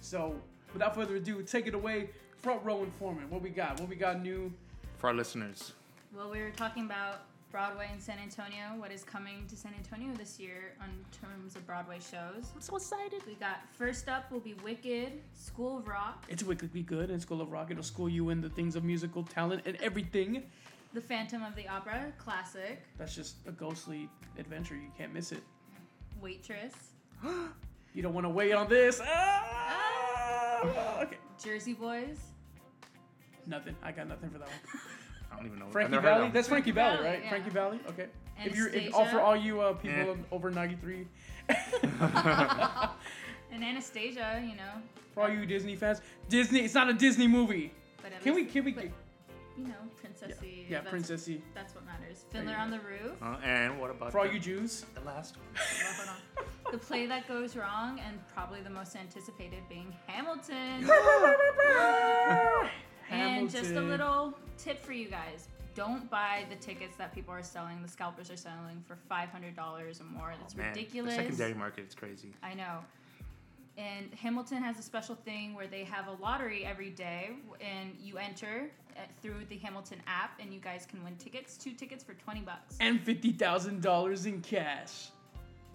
So, 0.01 0.35
without 0.73 0.95
further 0.95 1.17
ado, 1.17 1.43
take 1.43 1.67
it 1.67 1.73
away, 1.73 2.09
front 2.37 2.63
row 2.63 2.83
informant. 2.83 3.29
What 3.29 3.41
we 3.41 3.49
got? 3.49 3.79
What 3.79 3.89
we 3.89 3.95
got 3.95 4.21
new? 4.21 4.53
for 4.99 5.07
our 5.07 5.13
listeners. 5.13 5.71
well, 6.13 6.29
we 6.29 6.41
were 6.41 6.49
talking 6.49 6.83
about 6.83 7.21
Broadway 7.51 7.89
in 7.91 7.99
San 8.01 8.17
Antonio, 8.19 8.75
what 8.77 8.91
is 8.91 9.03
coming 9.03 9.47
to 9.47 9.55
San 9.55 9.73
Antonio 9.75 10.13
this 10.15 10.39
year 10.39 10.73
on 10.81 10.89
terms 11.23 11.55
of 11.55 11.65
Broadway 11.65 11.97
shows. 11.99 12.51
I'm 12.53 12.61
so 12.61 12.75
excited. 12.75 13.21
We 13.25 13.35
got 13.35 13.61
first 13.71 14.07
up 14.09 14.29
will 14.29 14.41
be 14.41 14.53
Wicked, 14.55 15.13
School 15.33 15.77
of 15.77 15.87
Rock, 15.87 16.25
It's 16.27 16.43
wickedly 16.43 16.83
good, 16.83 17.09
and 17.09 17.19
School 17.19 17.41
of 17.41 17.51
Rock. 17.51 17.71
It'll 17.71 17.81
school 17.81 18.09
you 18.09 18.29
in 18.29 18.41
the 18.41 18.49
things 18.49 18.75
of 18.75 18.83
musical 18.83 19.23
talent 19.23 19.63
and 19.65 19.77
everything. 19.77 20.43
The 20.93 21.01
Phantom 21.01 21.43
of 21.43 21.55
the 21.55 21.67
Opera, 21.67 22.11
classic, 22.17 22.81
That's 22.97 23.13
just 23.15 23.35
a 23.47 23.51
ghostly 23.51 24.09
adventure. 24.39 24.75
You 24.75 24.89
can't 24.97 25.13
miss 25.13 25.31
it. 25.31 25.43
Waitress, 26.21 26.73
You 27.93 28.01
don't 28.01 28.13
want 28.13 28.25
to 28.25 28.29
wait 28.29 28.53
on 28.53 28.67
this. 28.69 28.99
Ah! 29.03 31.01
Okay. 31.03 31.17
Jersey 31.43 31.73
Boys, 31.73 32.17
Nothing. 33.47 33.75
I 33.81 33.91
got 33.91 34.07
nothing 34.07 34.29
for 34.29 34.37
that 34.39 34.47
one. 34.47 34.81
I 35.31 35.35
don't 35.37 35.45
even 35.45 35.59
know. 35.59 35.67
Frankie 35.71 35.91
never 35.91 36.07
Valli. 36.07 36.27
of 36.27 36.33
That's 36.33 36.47
Frankie 36.47 36.71
Valli, 36.71 36.97
Valli, 36.97 37.07
right? 37.09 37.21
yeah. 37.23 37.29
Frankie 37.29 37.49
Valli. 37.51 37.79
Okay. 37.89 38.07
If 38.43 38.55
you're 38.55 38.67
if, 38.67 38.73
Anastasia. 38.75 38.95
all 38.97 39.05
for 39.05 39.19
all 39.21 39.35
you 39.35 39.61
uh, 39.61 39.73
people 39.73 40.11
Eh. 40.13 40.15
over 40.31 40.49
93, 40.51 41.07
and 43.51 43.63
Anastasia, 43.63 44.41
you 44.43 44.55
know. 44.55 44.81
for 45.13 45.23
all 45.23 45.29
you 45.29 45.45
Disney 45.45 45.75
fans, 45.75 46.01
Disney. 46.29 46.59
It's 46.61 46.73
not 46.73 46.89
a 46.89 46.93
Disney 46.93 47.27
movie. 47.27 47.71
But 48.01 48.13
at 48.13 48.21
Can 48.21 48.35
we? 48.35 48.45
Can 48.45 48.65
we? 48.65 48.71
but, 48.71 48.85
you 49.61 49.67
know, 49.67 49.73
princessy. 50.01 50.69
Yeah, 50.69 50.81
that's, 50.81 50.93
princessy. 50.93 51.41
That's 51.53 51.75
what 51.75 51.85
matters. 51.85 52.25
There 52.31 52.41
Fiddler 52.41 52.57
on 52.57 52.71
the 52.71 52.79
Roof. 52.79 53.21
Uh, 53.21 53.37
and 53.43 53.79
what 53.79 53.91
about 53.91 54.11
For 54.11 54.19
all 54.19 54.27
the, 54.27 54.33
you 54.33 54.39
Jews. 54.39 54.85
the 54.95 55.01
last 55.01 55.37
one? 55.37 55.45
Well, 55.55 55.93
hold 55.93 56.09
on. 56.09 56.71
The 56.71 56.77
play 56.77 57.05
that 57.07 57.27
goes 57.27 57.55
wrong, 57.55 57.99
and 58.07 58.19
probably 58.33 58.61
the 58.61 58.69
most 58.69 58.95
anticipated 58.95 59.63
being 59.69 59.93
Hamilton. 60.07 60.89
And 63.11 63.49
just 63.49 63.71
a 63.71 63.81
little 63.81 64.33
tip 64.57 64.85
for 64.85 64.93
you 64.93 65.07
guys. 65.07 65.47
Don't 65.75 66.09
buy 66.09 66.45
the 66.49 66.55
tickets 66.55 66.95
that 66.97 67.13
people 67.13 67.33
are 67.33 67.43
selling, 67.43 67.81
the 67.81 67.87
scalpers 67.87 68.29
are 68.29 68.37
selling 68.37 68.83
for 68.85 68.97
$500 69.09 69.57
or 69.57 70.03
more. 70.03 70.33
That's 70.39 70.55
Man, 70.55 70.69
ridiculous. 70.69 71.15
The 71.15 71.21
secondary 71.23 71.53
market 71.53 71.85
it's 71.85 71.95
crazy. 71.95 72.33
I 72.43 72.53
know. 72.53 72.79
And 73.79 74.13
Hamilton 74.13 74.61
has 74.61 74.77
a 74.77 74.81
special 74.81 75.15
thing 75.15 75.53
where 75.55 75.65
they 75.65 75.85
have 75.85 76.07
a 76.07 76.21
lottery 76.21 76.65
every 76.65 76.89
day, 76.89 77.29
and 77.61 77.95
you 77.97 78.17
enter 78.17 78.69
uh, 78.97 79.01
through 79.21 79.45
the 79.47 79.57
Hamilton 79.57 80.01
app, 80.05 80.37
and 80.41 80.53
you 80.53 80.59
guys 80.59 80.85
can 80.85 81.01
win 81.01 81.15
tickets, 81.15 81.55
two 81.55 81.71
tickets 81.71 82.03
for 82.03 82.13
20 82.15 82.41
bucks. 82.41 82.75
And 82.81 82.99
fifty 82.99 83.31
thousand 83.31 83.81
dollars 83.81 84.25
in 84.25 84.41
cash. 84.41 85.11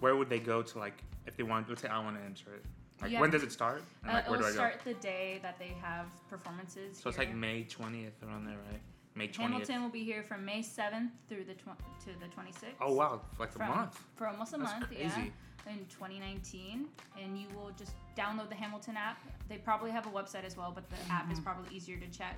Where 0.01 0.15
would 0.15 0.29
they 0.29 0.37
go 0.39 0.61
to 0.61 0.77
like 0.77 1.03
if 1.25 1.35
they 1.35 1.41
want? 1.43 1.67
Let's 1.67 1.81
say 1.81 1.87
I 1.87 1.97
want 2.03 2.17
to 2.17 2.23
enter 2.23 2.53
it. 2.53 2.63
Like 3.01 3.11
Yeah. 3.11 3.21
when 3.21 3.31
does 3.31 3.41
it 3.41 3.51
start? 3.51 3.81
And 4.03 4.11
Uh, 4.11 4.21
where 4.27 4.35
it'll 4.35 4.37
do 4.37 4.43
I 4.45 4.49
go? 4.49 4.53
start 4.55 4.81
the 4.85 4.93
day 4.95 5.39
that 5.41 5.57
they 5.57 5.73
have 5.81 6.05
performances. 6.29 6.97
So 6.99 7.09
it's 7.09 7.17
like 7.17 7.33
May 7.33 7.63
twentieth 7.63 8.21
around 8.21 8.45
there, 8.45 8.57
right? 8.71 8.81
May 9.15 9.27
twentieth. 9.29 9.67
Hamilton 9.67 9.81
will 9.81 9.89
be 9.89 10.03
here 10.03 10.21
from 10.21 10.45
May 10.45 10.59
7th 10.61 11.09
through 11.27 11.45
the 11.45 11.53
tw- 11.55 11.79
to 12.03 12.19
the 12.19 12.27
26th. 12.35 12.75
Oh 12.81 12.93
wow, 12.93 13.21
like 13.39 13.49
a 13.49 13.53
from, 13.53 13.69
month. 13.69 13.99
For 14.15 14.27
almost 14.27 14.53
a 14.53 14.57
That's 14.57 14.71
month, 14.73 14.87
crazy. 14.89 15.03
yeah. 15.03 15.29
In 15.67 15.79
2019, 15.89 16.85
and 17.19 17.37
you 17.39 17.47
will 17.55 17.71
just 17.77 17.93
download 18.15 18.49
the 18.49 18.55
Hamilton 18.55 18.95
app. 18.97 19.17
They 19.49 19.57
probably 19.57 19.89
have 19.89 20.05
a 20.05 20.09
website 20.11 20.43
as 20.45 20.55
well, 20.55 20.71
but 20.73 20.87
the 20.89 20.95
app 21.11 21.23
Mm-hmm. 21.23 21.31
is 21.33 21.39
probably 21.39 21.75
easier 21.75 21.97
to 21.97 22.07
check. 22.07 22.37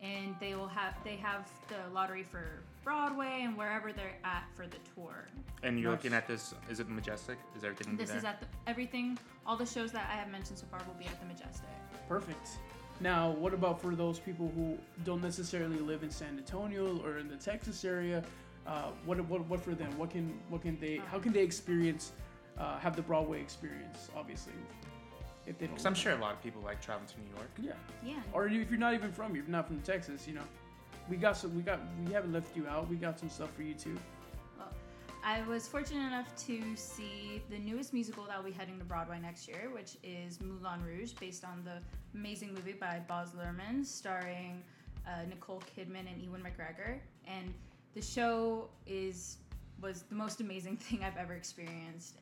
And 0.00 0.34
they 0.40 0.54
will 0.54 0.68
have 0.68 0.94
they 1.04 1.16
have 1.16 1.48
the 1.68 1.92
lottery 1.92 2.22
for 2.24 2.62
Broadway 2.84 3.40
and 3.44 3.56
wherever 3.56 3.92
they're 3.92 4.16
at 4.24 4.44
for 4.54 4.66
the 4.68 4.76
tour. 4.94 5.26
And 5.64 5.78
you're 5.78 5.90
looking 5.90 6.12
at 6.12 6.26
this. 6.28 6.54
Is 6.70 6.78
it 6.80 6.88
majestic? 6.88 7.38
Is 7.56 7.62
everything 7.64 7.86
gonna 7.88 7.98
This 7.98 8.10
there? 8.10 8.18
is 8.18 8.24
at 8.24 8.40
the 8.40 8.46
everything. 8.68 9.18
All 9.46 9.56
the 9.56 9.66
shows 9.66 9.90
that 9.92 10.08
I 10.10 10.14
have 10.16 10.30
mentioned 10.30 10.58
so 10.58 10.66
far 10.70 10.80
will 10.86 10.94
be 10.94 11.06
at 11.06 11.18
the 11.20 11.26
Majestic. 11.26 11.68
Perfect. 12.08 12.48
Now, 13.00 13.30
what 13.30 13.54
about 13.54 13.80
for 13.80 13.94
those 13.96 14.18
people 14.20 14.52
who 14.54 14.76
don't 15.04 15.22
necessarily 15.22 15.78
live 15.78 16.02
in 16.04 16.10
San 16.10 16.36
Antonio 16.38 17.00
or 17.04 17.18
in 17.18 17.28
the 17.28 17.36
Texas 17.36 17.84
area? 17.84 18.22
Uh, 18.66 18.90
what, 19.04 19.20
what 19.28 19.44
what 19.48 19.60
for 19.60 19.74
them? 19.74 19.96
What 19.98 20.10
can 20.10 20.38
what 20.48 20.62
can 20.62 20.78
they? 20.80 20.96
How 21.10 21.18
can 21.18 21.32
they 21.32 21.42
experience? 21.42 22.12
Uh, 22.58 22.78
have 22.78 22.94
the 22.96 23.02
Broadway 23.02 23.40
experience? 23.40 24.10
Obviously, 24.16 24.52
if 25.46 25.58
they 25.58 25.66
don't. 25.66 25.74
Because 25.74 25.86
I'm 25.86 25.94
sure 25.94 26.12
a 26.12 26.16
lot 26.16 26.32
of 26.32 26.42
people 26.42 26.62
like 26.62 26.80
traveling 26.80 27.08
to 27.08 27.14
New 27.18 27.36
York. 27.36 27.50
Yeah. 27.60 28.14
Yeah. 28.14 28.22
Or 28.32 28.46
if 28.46 28.70
you're 28.70 28.78
not 28.78 28.94
even 28.94 29.10
from, 29.12 29.34
you're 29.34 29.44
not 29.48 29.66
from 29.66 29.80
Texas, 29.80 30.26
you 30.26 30.34
know, 30.34 30.44
we 31.08 31.16
got 31.16 31.36
some. 31.36 31.54
We 31.56 31.62
got. 31.62 31.80
We 32.06 32.12
haven't 32.12 32.32
left 32.32 32.56
you 32.56 32.66
out. 32.66 32.88
We 32.88 32.96
got 32.96 33.18
some 33.18 33.30
stuff 33.30 33.50
for 33.54 33.62
you 33.62 33.74
too. 33.74 33.98
I 35.24 35.42
was 35.42 35.68
fortunate 35.68 36.04
enough 36.04 36.34
to 36.46 36.60
see 36.74 37.42
the 37.48 37.58
newest 37.58 37.92
musical 37.92 38.24
that 38.24 38.36
will 38.36 38.50
be 38.50 38.56
heading 38.56 38.78
to 38.80 38.84
Broadway 38.84 39.20
next 39.20 39.46
year, 39.46 39.70
which 39.72 39.96
is 40.02 40.40
Moulin 40.40 40.84
Rouge, 40.84 41.12
based 41.12 41.44
on 41.44 41.62
the 41.64 41.78
amazing 42.18 42.52
movie 42.52 42.72
by 42.72 43.00
Baz 43.06 43.30
Luhrmann, 43.30 43.86
starring 43.86 44.64
uh, 45.06 45.24
Nicole 45.28 45.62
Kidman 45.76 46.12
and 46.12 46.20
Ewan 46.20 46.42
McGregor. 46.42 46.98
And 47.24 47.54
the 47.94 48.02
show 48.02 48.68
is 48.84 49.36
was 49.82 50.02
the 50.08 50.14
most 50.14 50.40
amazing 50.40 50.76
thing 50.84 51.02
I've 51.04 51.16
ever 51.16 51.34
experienced. 51.34 52.18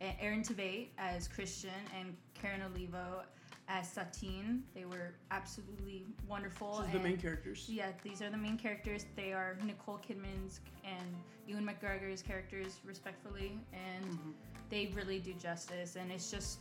And 0.00 0.12
Aaron 0.20 0.42
Tveit 0.42 0.88
as 0.98 1.26
Christian 1.28 1.70
and 1.98 2.14
Karen 2.40 2.60
Olivo 2.62 3.22
as 3.68 3.88
Satine. 3.88 4.62
They 4.74 4.84
were 4.84 5.14
absolutely 5.30 6.04
wonderful. 6.28 6.78
This 6.78 6.86
is 6.88 6.92
the 6.94 7.08
main 7.08 7.18
characters. 7.18 7.66
yeah, 7.68 7.88
these 8.02 8.22
are 8.22 8.30
the 8.30 8.36
main 8.36 8.56
characters. 8.58 9.06
They 9.16 9.32
are 9.32 9.56
Nicole 9.64 9.98
Kidman's 10.08 10.60
and 10.84 11.06
Ewan 11.46 11.66
McGregor's 11.66 12.22
characters, 12.22 12.80
respectfully, 12.84 13.58
and 13.72 14.04
Mm-hmm. 14.06 14.30
they 14.70 14.90
really 14.94 15.18
do 15.18 15.32
justice. 15.34 15.96
And 15.96 16.10
it's 16.12 16.30
just 16.30 16.58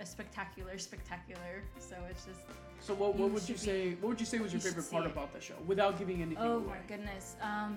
a 0.00 0.06
spectacular, 0.06 0.78
spectacular. 0.88 1.62
So 1.78 1.96
it's 2.08 2.24
just, 2.24 2.40
So 2.80 2.94
what, 2.94 3.14
what 3.16 3.30
would 3.30 3.42
you 3.48 3.54
should 3.56 3.64
say? 3.64 3.90
What 4.00 4.08
would 4.10 4.20
you 4.20 4.26
say 4.26 4.38
was 4.38 4.52
your 4.52 4.62
you 4.62 4.68
favorite 4.70 4.90
part 4.90 5.06
about 5.06 5.34
the 5.34 5.40
show, 5.40 5.54
without 5.66 5.98
giving 5.98 6.22
anything 6.22 6.42
oh 6.42 6.56
away? 6.58 6.66
my 6.68 6.78
goodness, 6.88 7.36
um, 7.42 7.76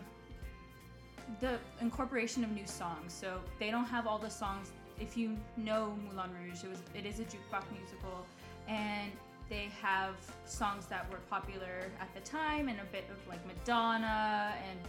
the 1.39 1.57
incorporation 1.81 2.43
of 2.43 2.51
new 2.51 2.67
songs. 2.67 3.13
So 3.13 3.39
they 3.59 3.71
don't 3.71 3.85
have 3.85 4.07
all 4.07 4.17
the 4.17 4.29
songs. 4.29 4.71
If 4.99 5.17
you 5.17 5.37
know 5.57 5.97
Moulin 6.09 6.31
Rouge, 6.41 6.63
it 6.63 6.69
was 6.69 6.79
it 6.93 7.05
is 7.05 7.19
a 7.19 7.23
jukebox 7.23 7.63
musical, 7.77 8.25
and 8.67 9.11
they 9.49 9.69
have 9.81 10.15
songs 10.45 10.85
that 10.87 11.09
were 11.11 11.19
popular 11.29 11.91
at 11.99 12.13
the 12.15 12.21
time 12.21 12.67
and 12.69 12.79
a 12.79 12.85
bit 12.91 13.05
of 13.11 13.27
like 13.27 13.45
Madonna 13.45 14.53
and 14.69 14.79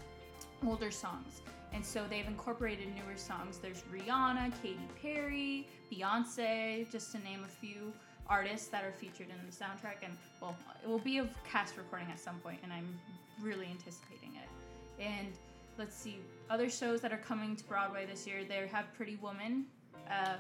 older 0.68 0.90
songs. 0.90 1.42
And 1.72 1.84
so 1.84 2.04
they've 2.08 2.26
incorporated 2.26 2.88
newer 2.94 3.16
songs. 3.16 3.58
There's 3.58 3.82
Rihanna, 3.92 4.52
Katy 4.62 4.78
Perry, 5.02 5.68
Beyonce, 5.92 6.90
just 6.90 7.12
to 7.12 7.18
name 7.18 7.44
a 7.44 7.48
few 7.48 7.92
artists 8.28 8.68
that 8.68 8.84
are 8.84 8.92
featured 8.92 9.28
in 9.28 9.36
the 9.44 9.52
soundtrack. 9.52 10.02
And 10.02 10.16
well, 10.40 10.56
it 10.82 10.88
will 10.88 10.98
be 10.98 11.18
a 11.18 11.28
cast 11.50 11.76
recording 11.76 12.08
at 12.10 12.18
some 12.18 12.38
point, 12.38 12.60
and 12.62 12.72
I'm 12.72 12.98
really 13.42 13.66
anticipating 13.66 14.32
it. 14.36 15.02
And 15.02 15.32
let's 15.78 15.96
see, 15.96 16.18
other 16.50 16.68
shows 16.70 17.00
that 17.00 17.12
are 17.12 17.18
coming 17.18 17.56
to 17.56 17.64
Broadway 17.64 18.06
this 18.06 18.26
year. 18.26 18.44
They 18.44 18.66
have 18.68 18.92
Pretty 18.94 19.16
Woman, 19.16 19.66
uh, 20.10 20.36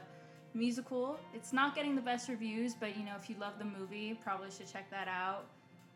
musical. 0.54 1.18
It's 1.34 1.52
not 1.52 1.74
getting 1.74 1.94
the 1.94 2.00
best 2.02 2.28
reviews, 2.28 2.74
but 2.74 2.96
you 2.96 3.04
know, 3.04 3.14
if 3.20 3.28
you 3.28 3.36
love 3.38 3.54
the 3.58 3.64
movie, 3.64 4.18
probably 4.22 4.50
should 4.50 4.70
check 4.72 4.90
that 4.90 5.08
out. 5.08 5.46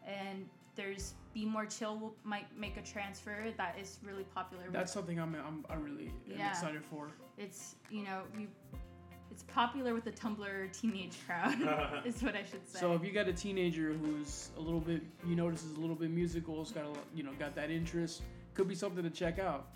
And 0.07 0.47
there's 0.77 1.15
Be 1.35 1.45
More 1.45 1.67
Chill 1.67 2.15
might 2.25 2.47
make 2.59 2.77
a 2.77 2.83
transfer 2.83 3.53
that 3.57 3.77
is 3.81 3.99
really 4.03 4.25
popular. 4.25 4.65
with- 4.65 4.73
That's 4.73 4.93
something 4.93 5.19
I'm 5.19 5.35
I'm, 5.35 5.65
I'm 5.69 5.83
really 5.83 6.13
Yeah. 6.27 6.51
excited 6.51 6.85
for. 6.85 7.09
it's 7.39 7.77
you 7.91 8.05
know 8.05 8.23
you, 8.39 8.47
it's 9.31 9.43
popular 9.45 9.95
with 9.95 10.05
the 10.05 10.11
Tumblr 10.13 10.73
teenage 10.79 11.17
crowd. 11.27 12.03
is 12.05 12.23
what 12.23 12.35
I 12.35 12.43
should 12.45 12.69
say. 12.69 12.79
So 12.81 12.93
if 12.95 13.05
you 13.05 13.13
got 13.13 13.29
a 13.29 13.33
teenager 13.33 13.93
who's 13.93 14.51
a 14.57 14.61
little 14.61 14.81
bit, 14.81 15.03
you 15.27 15.37
notice 15.37 15.65
is 15.65 15.77
a 15.77 15.81
little 15.81 15.97
bit 15.97 16.11
musical, 16.11 16.59
has 16.59 16.73
got 16.73 16.85
a, 16.85 16.93
you 17.15 17.23
know, 17.23 17.31
got 17.39 17.55
that 17.55 17.71
interest, 17.71 18.23
could 18.61 18.69
be 18.69 18.75
something 18.75 19.02
to 19.02 19.09
check 19.11 19.38
out. 19.38 19.69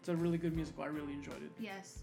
It's 0.00 0.08
a 0.10 0.14
really 0.16 0.36
good 0.38 0.54
musical. 0.54 0.84
I 0.84 0.88
really 0.88 1.14
enjoyed 1.14 1.42
it. 1.42 1.50
yes, 1.58 2.00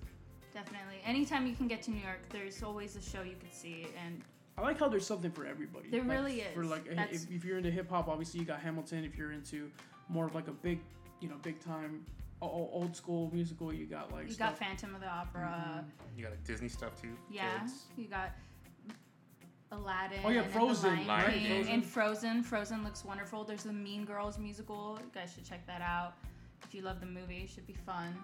definitely. 0.54 0.96
Anytime 1.06 1.46
you 1.46 1.56
can 1.56 1.68
get 1.68 1.84
to 1.84 1.92
New 1.92 2.02
York, 2.02 2.20
there's 2.30 2.64
always 2.64 2.96
a 2.96 3.02
show 3.02 3.22
you 3.22 3.36
can 3.40 3.52
see, 3.52 3.88
and 4.04 4.22
I 4.58 4.62
like 4.62 4.80
how 4.80 4.88
there's 4.90 5.06
something 5.06 5.32
for 5.32 5.46
everybody. 5.46 5.90
There 5.90 6.02
Like, 6.02 6.10
really 6.10 6.44
For 6.56 6.66
like, 6.66 6.86
if, 7.12 7.30
if 7.32 7.46
you're 7.46 7.58
into 7.58 7.70
hip 7.70 7.90
hop, 7.90 8.08
obviously 8.08 8.40
you 8.40 8.46
got 8.46 8.60
Hamilton. 8.60 9.04
If 9.04 9.16
you're 9.18 9.34
into 9.34 9.70
more 10.10 10.26
of 10.26 10.34
like 10.34 10.48
a 10.48 10.52
big, 10.52 10.80
you 11.20 11.30
know, 11.30 11.36
big 11.44 11.60
time, 11.60 12.04
o- 12.42 12.48
o- 12.48 12.70
old 12.74 12.96
school 12.96 13.30
musical, 13.34 13.72
you 13.74 13.86
got 13.86 14.12
like 14.12 14.28
you 14.28 14.34
stuff. 14.34 14.52
got 14.52 14.58
Phantom 14.60 14.96
of 14.96 15.02
the 15.02 15.08
Opera. 15.08 15.54
Mm-hmm. 15.80 16.18
You 16.18 16.24
got 16.24 16.32
like 16.32 16.44
Disney 16.44 16.70
stuff 16.70 17.00
too. 17.00 17.10
Yeah, 17.30 17.60
Kids. 17.60 17.84
you 17.98 18.08
got 18.08 18.32
Aladdin. 19.76 20.20
Oh, 20.24 20.30
yeah, 20.30 20.42
and 20.42 20.52
Frozen, 20.52 20.96
The 21.00 21.04
Lion 21.06 21.26
right? 21.26 21.34
King, 21.34 21.48
Frozen. 21.64 21.74
And 21.74 21.86
Frozen. 21.86 22.44
Frozen 22.44 22.84
looks 22.84 23.06
wonderful. 23.06 23.44
There's 23.44 23.64
the 23.64 23.74
Mean 23.74 24.06
Girls 24.06 24.38
musical. 24.40 24.98
You 25.02 25.12
guys 25.14 25.34
should 25.34 25.46
check 25.46 25.66
that 25.68 25.82
out. 25.82 26.14
If 26.64 26.74
you 26.74 26.82
love 26.82 27.00
the 27.00 27.06
movie, 27.06 27.42
it 27.44 27.50
should 27.50 27.68
be 27.68 27.74
fun. 27.86 28.16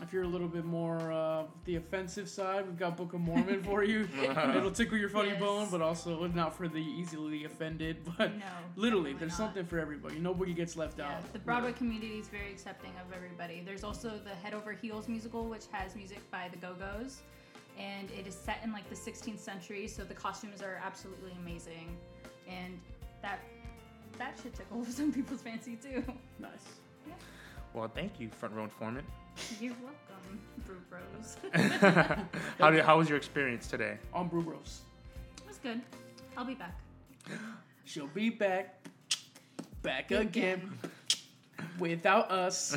If 0.00 0.12
you're 0.12 0.22
a 0.22 0.28
little 0.28 0.46
bit 0.46 0.64
more 0.64 1.10
uh, 1.10 1.42
the 1.64 1.74
offensive 1.74 2.28
side, 2.28 2.64
we've 2.66 2.78
got 2.78 2.96
Book 2.96 3.14
of 3.14 3.20
Mormon 3.20 3.64
for 3.64 3.82
you. 3.82 4.08
It'll 4.54 4.70
tickle 4.70 4.96
your 4.96 5.08
funny 5.08 5.30
Yes. 5.30 5.40
bone, 5.40 5.66
but 5.72 5.82
also 5.82 6.24
not 6.28 6.56
for 6.56 6.68
the 6.68 6.78
easily 6.80 7.44
offended. 7.46 7.96
But 8.16 8.36
No, 8.38 8.44
literally, 8.76 9.14
there's 9.14 9.32
not. 9.32 9.38
something 9.38 9.64
for 9.66 9.80
everybody. 9.80 10.20
Nobody 10.20 10.54
gets 10.54 10.76
left 10.76 10.98
Yeah, 10.98 11.16
out. 11.16 11.32
the 11.32 11.40
Broadway 11.40 11.72
community 11.72 12.20
is 12.20 12.28
very 12.28 12.52
accepting 12.52 12.92
of 13.04 13.12
everybody. 13.12 13.60
There's 13.66 13.82
also 13.82 14.20
the 14.22 14.30
Head 14.40 14.54
Over 14.54 14.70
Heels 14.70 15.08
musical, 15.08 15.46
which 15.48 15.64
has 15.72 15.96
music 15.96 16.20
by 16.30 16.48
the 16.48 16.58
Go 16.58 16.74
Go's, 16.78 17.22
and 17.78 18.10
it 18.10 18.26
is 18.26 18.34
set 18.34 18.60
in 18.64 18.72
like 18.72 18.88
the 18.88 18.94
16th 18.94 19.38
century, 19.38 19.86
so 19.86 20.04
the 20.04 20.14
costumes 20.14 20.62
are 20.62 20.80
absolutely 20.84 21.32
amazing, 21.42 21.96
and 22.48 22.78
that 23.22 23.40
that 24.18 24.38
should 24.42 24.54
tickle 24.54 24.84
some 24.88 25.12
people's 25.12 25.42
fancy 25.42 25.76
too. 25.76 26.02
Nice. 26.38 26.50
Yeah. 27.06 27.14
Well, 27.74 27.90
thank 27.94 28.18
you, 28.18 28.28
front 28.30 28.54
row 28.54 28.64
informant. 28.64 29.06
You're 29.60 29.74
welcome, 29.82 30.40
Brew 30.66 30.80
Bros. 30.90 31.36
how 32.58 32.70
did 32.70 32.84
how 32.84 32.98
was 32.98 33.08
your 33.08 33.16
experience 33.18 33.68
today? 33.68 33.98
On 34.12 34.26
Brew 34.26 34.42
Bros. 34.42 34.80
it 35.36 35.46
was 35.46 35.58
good. 35.58 35.80
I'll 36.36 36.44
be 36.44 36.54
back. 36.54 36.78
She'll 37.84 38.06
be 38.08 38.30
back, 38.30 38.86
back 39.82 40.10
again, 40.10 40.78
without 41.78 42.30
us. 42.30 42.76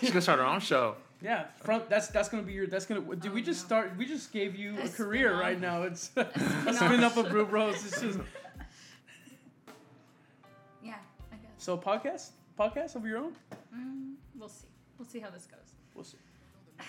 She's 0.00 0.10
gonna 0.10 0.22
start 0.22 0.38
her 0.38 0.46
own 0.46 0.60
show. 0.60 0.96
Yeah, 1.22 1.44
front. 1.62 1.88
That's 1.88 2.08
that's 2.08 2.28
gonna 2.28 2.42
be 2.42 2.52
your. 2.52 2.66
That's 2.66 2.84
gonna. 2.86 3.00
Did 3.16 3.32
we 3.32 3.40
Oh, 3.40 3.44
just 3.44 3.62
no. 3.62 3.66
start? 3.66 3.96
We 3.96 4.04
just 4.06 4.32
gave 4.32 4.54
you 4.54 4.76
a, 4.78 4.84
A 4.84 4.88
career 4.88 5.28
spin-off. 5.28 5.40
right 5.40 5.60
now. 5.60 5.82
It's 5.84 6.10
a 6.16 6.24
spin-off. 6.74 7.16
up 7.16 7.24
of 7.24 7.30
Brew 7.30 7.46
Bros. 7.46 7.74
It's 7.86 8.00
just 8.00 8.18
Yeah, 10.82 10.94
I 11.32 11.36
guess. 11.36 11.50
so 11.58 11.76
podcast, 11.78 12.30
podcast 12.58 12.96
of 12.96 13.06
your 13.06 13.18
own. 13.18 13.32
Mm, 13.74 14.14
we'll 14.38 14.48
see. 14.48 14.66
We'll 14.98 15.08
see 15.08 15.20
how 15.20 15.30
this 15.30 15.46
goes. 15.46 15.72
We'll 15.94 16.04
see. 16.04 16.18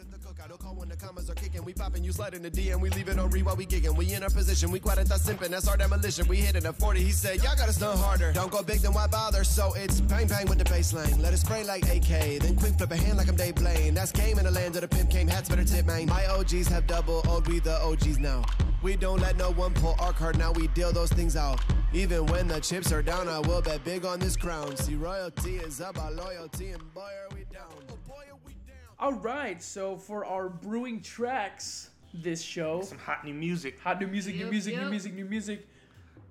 The 0.00 0.56
call 0.56 0.74
when 0.74 0.88
the 0.88 0.96
commas 0.96 1.28
are 1.28 1.34
kicking. 1.34 1.62
We 1.62 1.74
popping, 1.74 2.02
you 2.02 2.12
slide 2.12 2.32
in 2.32 2.42
the 2.42 2.50
DM, 2.50 2.80
we 2.80 2.88
leave 2.90 3.08
on 3.10 3.28
re 3.28 3.42
while 3.42 3.56
we 3.56 3.66
gigging. 3.66 3.94
We 3.96 4.14
in 4.14 4.22
our 4.22 4.30
position, 4.30 4.70
we 4.70 4.80
quite 4.80 4.98
at 4.98 5.06
the 5.06 5.14
simping, 5.14 5.50
that's 5.50 5.68
our 5.68 5.76
demolition. 5.76 6.26
We 6.26 6.38
hit 6.38 6.56
it 6.56 6.64
at 6.64 6.76
40, 6.76 7.00
he 7.02 7.12
said, 7.12 7.42
Y'all 7.42 7.54
gotta 7.54 7.72
stunt 7.72 7.98
harder. 7.98 8.32
Don't 8.32 8.50
go 8.50 8.62
big, 8.62 8.80
then 8.80 8.94
why 8.94 9.06
bother? 9.06 9.44
So 9.44 9.74
it's 9.74 10.00
bang 10.00 10.26
bang 10.26 10.46
with 10.46 10.58
the 10.58 10.64
baseline. 10.64 11.20
Let 11.20 11.34
it 11.34 11.38
spray 11.38 11.64
like 11.64 11.84
AK, 11.84 12.40
then 12.40 12.56
quick 12.56 12.74
flip 12.74 12.90
a 12.90 12.96
hand 12.96 13.18
like 13.18 13.28
I'm 13.28 13.36
Dave 13.36 13.56
Blaine. 13.56 13.92
That's 13.92 14.12
game 14.12 14.38
in 14.38 14.44
the 14.44 14.50
land 14.50 14.74
of 14.76 14.80
the 14.80 14.88
pimp 14.88 15.10
came, 15.10 15.28
hats 15.28 15.48
better 15.50 15.64
tip, 15.64 15.84
man. 15.84 16.06
My 16.06 16.26
OGs 16.26 16.68
have 16.68 16.86
double 16.86 17.22
O'd, 17.28 17.46
we 17.46 17.60
the 17.60 17.78
OGs 17.82 18.18
now. 18.18 18.42
We 18.82 18.96
don't 18.96 19.20
let 19.20 19.36
no 19.36 19.52
one 19.52 19.74
pull 19.74 19.94
our 20.00 20.14
card, 20.14 20.38
now 20.38 20.52
we 20.52 20.68
deal 20.68 20.90
those 20.90 21.12
things 21.12 21.36
out. 21.36 21.60
Even 21.92 22.24
when 22.26 22.48
the 22.48 22.60
chips 22.60 22.92
are 22.92 23.02
down, 23.02 23.28
I 23.28 23.40
will 23.40 23.60
bet 23.60 23.84
big 23.84 24.06
on 24.06 24.18
this 24.18 24.36
crown. 24.36 24.74
See, 24.76 24.94
royalty 24.94 25.56
is 25.56 25.80
up, 25.80 25.98
our 25.98 26.10
loyalty, 26.10 26.70
and 26.70 26.94
boy, 26.94 27.00
are 27.00 27.36
we 27.36 27.44
down. 27.52 27.68
Oh, 27.90 27.98
boy, 28.08 28.24
are 28.30 28.38
we 28.46 28.52
down. 28.52 28.59
All 29.00 29.14
right. 29.14 29.62
So 29.62 29.96
for 29.96 30.24
our 30.24 30.48
brewing 30.48 31.00
tracks 31.00 31.90
this 32.12 32.42
show, 32.42 32.82
Some 32.82 32.98
hot 32.98 33.24
new 33.24 33.34
music. 33.34 33.80
hot 33.80 34.00
new 34.00 34.06
music, 34.06 34.34
new 34.34 34.42
Yep, 34.42 34.50
music, 34.50 34.76
new 34.76 34.90
music, 34.90 35.14
new 35.14 35.24
music. 35.24 35.66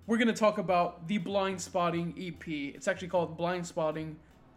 We're 0.08 0.18
gonna 0.18 0.34
talk 0.34 0.58
about 0.58 1.08
the 1.08 1.20
Blindspotting 1.20 2.14
EP. 2.18 2.48
It's 2.76 2.88
actually 2.88 3.08
called 3.10 3.38
Blindspotting, 3.38 4.16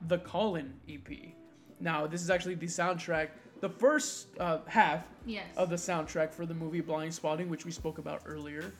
the 0.09 0.19
Colin 0.19 0.75
EP. 0.89 1.35
Now 1.81 2.07
this 2.07 2.23
is 2.23 2.31
actually 2.31 2.55
the 2.57 2.67
soundtrack, 2.67 3.29
the 3.61 3.69
first 3.69 4.29
uh, 4.39 4.59
half 4.67 5.05
Yes. 5.25 5.47
of 5.57 5.71
the 5.71 5.77
soundtrack 5.77 6.33
for 6.35 6.45
the 6.47 6.55
movie 6.55 6.83
Blindspotting, 6.83 7.49
which 7.49 7.65
we 7.65 7.71
spoke 7.71 7.99
about 7.99 8.23
earlier. 8.27 8.73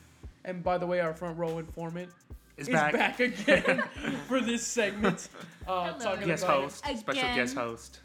And 0.45 0.61
by 0.63 0.77
the 0.77 0.85
way, 0.85 0.99
our 0.99 1.13
front 1.13 1.37
row 1.39 1.57
informant 1.59 2.09
Is 2.57 2.67
is 2.67 2.73
back. 2.73 2.93
back, 2.93 3.19
again 3.19 3.81
for 4.27 4.41
this 4.41 4.67
segment. 4.67 5.29
Uh, 5.65 5.93
Hello. 5.93 5.99
talking 5.99 6.27
Guest 6.27 6.43
about 6.43 6.63
host, 6.63 6.77
special 6.79 7.11
Again. 7.21 7.35
guest 7.37 7.55
host. 7.55 7.99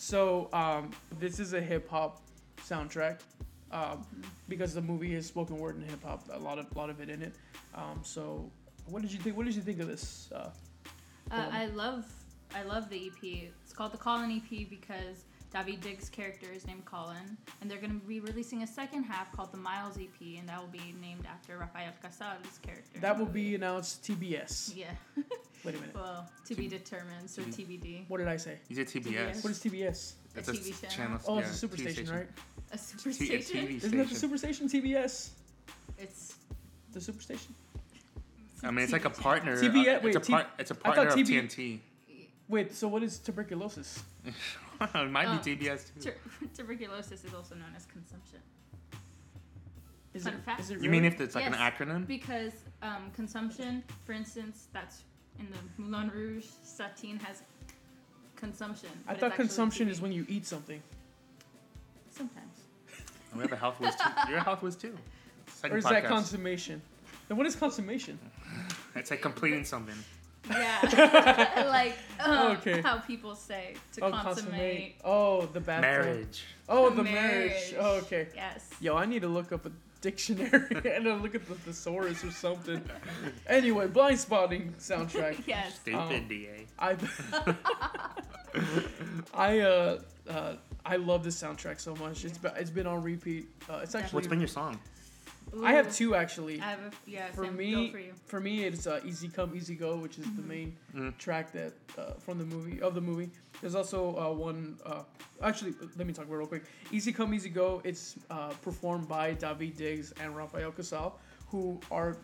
So 0.00 0.48
um, 0.54 0.92
this 1.18 1.38
is 1.38 1.52
a 1.52 1.60
hip 1.60 1.86
hop 1.86 2.22
soundtrack 2.66 3.18
um, 3.70 4.06
because 4.48 4.72
the 4.72 4.80
movie 4.80 5.14
is 5.14 5.26
spoken 5.26 5.58
word 5.58 5.76
and 5.76 5.84
hip 5.84 6.02
hop. 6.02 6.24
A 6.32 6.38
lot 6.38 6.58
of 6.58 6.74
lot 6.74 6.88
of 6.88 7.02
it 7.02 7.10
in 7.10 7.20
it. 7.20 7.34
Um, 7.74 8.00
so 8.02 8.50
what 8.86 9.02
did 9.02 9.12
you 9.12 9.18
think? 9.18 9.36
What 9.36 9.44
did 9.44 9.54
you 9.54 9.60
think 9.60 9.78
of 9.78 9.88
this? 9.88 10.30
Uh, 10.34 10.48
Uh, 11.30 11.48
I 11.52 11.66
love 11.66 12.06
I 12.54 12.62
love 12.62 12.88
the 12.88 13.08
EP. 13.08 13.52
It's 13.62 13.74
called 13.74 13.92
the 13.92 13.98
Colin 13.98 14.32
EP 14.32 14.70
because 14.70 15.26
Daveed 15.54 15.80
Diggs' 15.80 16.08
character 16.08 16.46
is 16.54 16.64
named 16.66 16.84
Colin, 16.84 17.36
and 17.60 17.68
they're 17.68 17.78
going 17.78 17.98
to 18.00 18.06
be 18.06 18.20
releasing 18.20 18.62
a 18.62 18.66
second 18.66 19.02
half 19.02 19.34
called 19.34 19.50
the 19.52 19.58
Miles 19.58 19.98
EP, 19.98 20.38
and 20.38 20.48
that 20.48 20.60
will 20.60 20.68
be 20.68 20.94
named 21.00 21.26
after 21.26 21.58
Rafael 21.58 21.90
Casal's 22.00 22.58
character. 22.62 23.00
that 23.00 23.18
will 23.18 23.26
be 23.26 23.56
announced 23.56 24.04
TBS. 24.04 24.76
yeah. 24.76 24.86
Wait 25.64 25.74
a 25.74 25.78
minute. 25.78 25.94
well, 25.94 26.26
to 26.46 26.54
be 26.54 26.68
determined, 26.68 27.28
so 27.28 27.42
TBD. 27.42 28.04
What 28.08 28.18
did 28.18 28.28
I 28.28 28.36
say? 28.36 28.58
You 28.68 28.76
did 28.76 28.86
TBS. 28.86 29.02
TBS. 29.04 29.44
What 29.44 29.50
is 29.50 29.58
TBS? 29.58 30.12
A 30.36 30.38
It's 30.38 30.48
TV 30.50 30.88
channel. 30.88 31.18
Oh, 31.26 31.34
yeah, 31.38 31.46
it's 31.46 31.62
a 31.62 31.66
superstation, 31.68 31.92
station. 31.92 32.14
right? 32.14 32.28
A 32.72 32.76
superstation. 32.76 33.66
TV 33.68 33.76
Isn't 33.78 33.98
that 33.98 34.08
the 34.08 34.14
superstation 34.14 34.70
TBS? 34.70 35.30
It's 35.98 36.36
The 36.92 37.00
superstation. 37.00 37.48
I 38.62 38.70
mean, 38.70 38.84
it's 38.84 38.92
like 38.92 39.04
a 39.04 39.10
partner. 39.10 39.56
TBS 39.60 39.96
uh, 39.96 40.00
wait, 40.04 40.04
it's 40.04 40.16
a 40.16 40.20
T- 40.20 40.32
part. 40.32 40.46
It's 40.58 40.70
a 40.70 40.74
I 40.74 40.76
thought 40.76 40.94
partner 40.94 41.08
of 41.08 41.18
TB 41.18 41.28
TNT. 41.50 41.78
Wait, 42.48 42.72
so 42.74 42.86
what 42.88 43.02
is 43.02 43.18
tuberculosis? 43.18 44.02
it 44.94 45.10
might 45.10 45.26
Oh. 45.28 45.38
be 45.42 45.56
TBS 45.56 45.92
too. 45.94 46.10
Tur- 46.10 46.16
tuberculosis 46.56 47.24
is 47.24 47.34
also 47.34 47.54
known 47.54 47.72
as 47.76 47.86
consumption 47.86 48.38
Is 50.14 50.24
Fun 50.24 50.34
it, 50.34 50.44
fact. 50.44 50.60
is 50.60 50.70
it 50.70 50.82
You 50.82 50.90
mean 50.90 51.04
if 51.04 51.20
it's 51.20 51.34
like 51.34 51.44
Yes. 51.44 51.54
an 51.54 51.60
acronym? 51.60 52.06
because 52.06 52.52
um, 52.82 53.10
consumption, 53.14 53.82
for 54.06 54.12
instance, 54.12 54.68
that's 54.72 55.02
in 55.38 55.46
the 55.50 55.82
Moulin 55.82 56.10
Rouge. 56.10 56.46
Satine 56.62 57.18
has 57.20 57.42
consumption. 58.36 58.88
I 59.06 59.14
thought 59.14 59.34
consumption 59.34 59.86
TB. 59.88 59.90
is 59.90 60.00
when 60.00 60.12
you 60.12 60.24
eat 60.28 60.46
something. 60.46 60.82
sometimes. 62.10 62.46
We 63.34 63.42
have 63.42 63.52
a 63.52 63.56
health 63.56 63.78
whiz 63.80 63.94
too. 63.96 64.10
You're 64.28 64.38
a 64.38 64.42
health 64.42 64.62
whiz 64.62 64.76
too. 64.76 64.96
Second 65.46 65.74
Or 65.74 65.78
is 65.78 65.84
that 65.84 66.04
consummation? 66.06 66.80
Then 67.28 67.36
what 67.36 67.46
is 67.46 67.54
consummation? 67.54 68.18
It's 68.96 69.10
like 69.10 69.20
completing 69.22 69.64
something. 69.64 69.94
Yeah, 70.50 71.64
like 71.68 71.96
um, 72.18 72.56
Okay. 72.58 72.80
how 72.82 72.98
people 72.98 73.34
say 73.34 73.74
to 73.94 74.04
oh, 74.06 74.10
consummate. 74.10 74.96
Oh, 75.04 75.46
the 75.46 75.60
bathtub. 75.60 75.82
Marriage. 75.82 76.44
Oh, 76.68 76.90
The 76.90 76.96
the 76.96 77.02
marriage. 77.04 77.50
marriage. 77.50 77.74
Oh, 77.78 77.96
okay. 77.98 78.28
Yes. 78.34 78.68
Yo, 78.80 78.96
I 78.96 79.06
need 79.06 79.22
to 79.22 79.28
look 79.28 79.52
up 79.52 79.66
a 79.66 79.72
dictionary 80.00 80.66
and 80.94 81.06
then 81.06 81.22
look 81.22 81.34
at 81.34 81.46
the 81.46 81.54
thesaurus 81.54 82.24
or 82.24 82.30
something. 82.30 82.82
anyway, 83.46 83.86
blind 83.86 84.18
spotting 84.18 84.74
soundtrack. 84.78 85.36
Yes. 85.46 85.76
Stupid 85.76 85.98
Um, 86.00 86.28
DA. 86.28 86.66
I 86.78 86.96
I 89.34 89.60
uh, 89.60 89.98
uh 90.28 90.54
I 90.84 90.96
love 90.96 91.22
this 91.22 91.40
soundtrack 91.40 91.78
so 91.80 91.94
much. 91.96 92.24
It's 92.24 92.38
been, 92.38 92.52
it's 92.56 92.70
been 92.70 92.86
on 92.86 93.02
repeat. 93.02 93.46
Uh, 93.68 93.80
it's 93.82 93.94
actually 93.94 94.16
What's 94.16 94.26
been 94.28 94.40
your 94.40 94.48
song? 94.48 94.78
I 95.64 95.72
have 95.72 95.94
two 95.94 96.14
actually. 96.14 96.60
I 96.60 96.70
have 96.70 96.78
a, 96.80 96.90
yeah. 97.10 97.30
for 97.32 97.44
Sam, 97.44 97.56
me, 97.56 97.72
go 97.86 97.90
for 97.92 97.98
you. 97.98 98.12
for 98.26 98.40
me, 98.40 98.64
it's 98.64 98.86
uh, 98.86 99.00
"Easy 99.04 99.28
Come, 99.28 99.54
Easy 99.56 99.74
Go," 99.74 99.96
which 99.96 100.18
is 100.18 100.26
the 100.36 100.42
main 100.42 100.76
Mhm. 100.94 101.16
track 101.18 101.52
that 101.52 101.72
uh, 101.98 102.12
from 102.14 102.38
the 102.38 102.44
movie 102.44 102.80
of 102.80 102.94
the 102.94 103.00
movie. 103.00 103.30
There's 103.60 103.74
also 103.74 104.16
uh, 104.16 104.32
one. 104.32 104.78
Uh, 104.86 105.02
actually, 105.42 105.74
let 105.96 106.06
me 106.06 106.12
talk 106.12 106.26
about 106.26 106.34
it 106.34 106.38
real 106.38 106.46
quick. 106.46 106.64
"Easy 106.92 107.12
Come, 107.12 107.34
Easy 107.34 107.48
Go." 107.50 107.80
It's 107.84 108.16
uh, 108.30 108.50
performed 108.62 109.08
by 109.08 109.34
Daveed 109.34 109.76
Diggs 109.76 110.12
and 110.20 110.36
Rafael 110.36 110.70
Casal, 110.72 111.18
who 111.48 111.80
are 111.90 112.16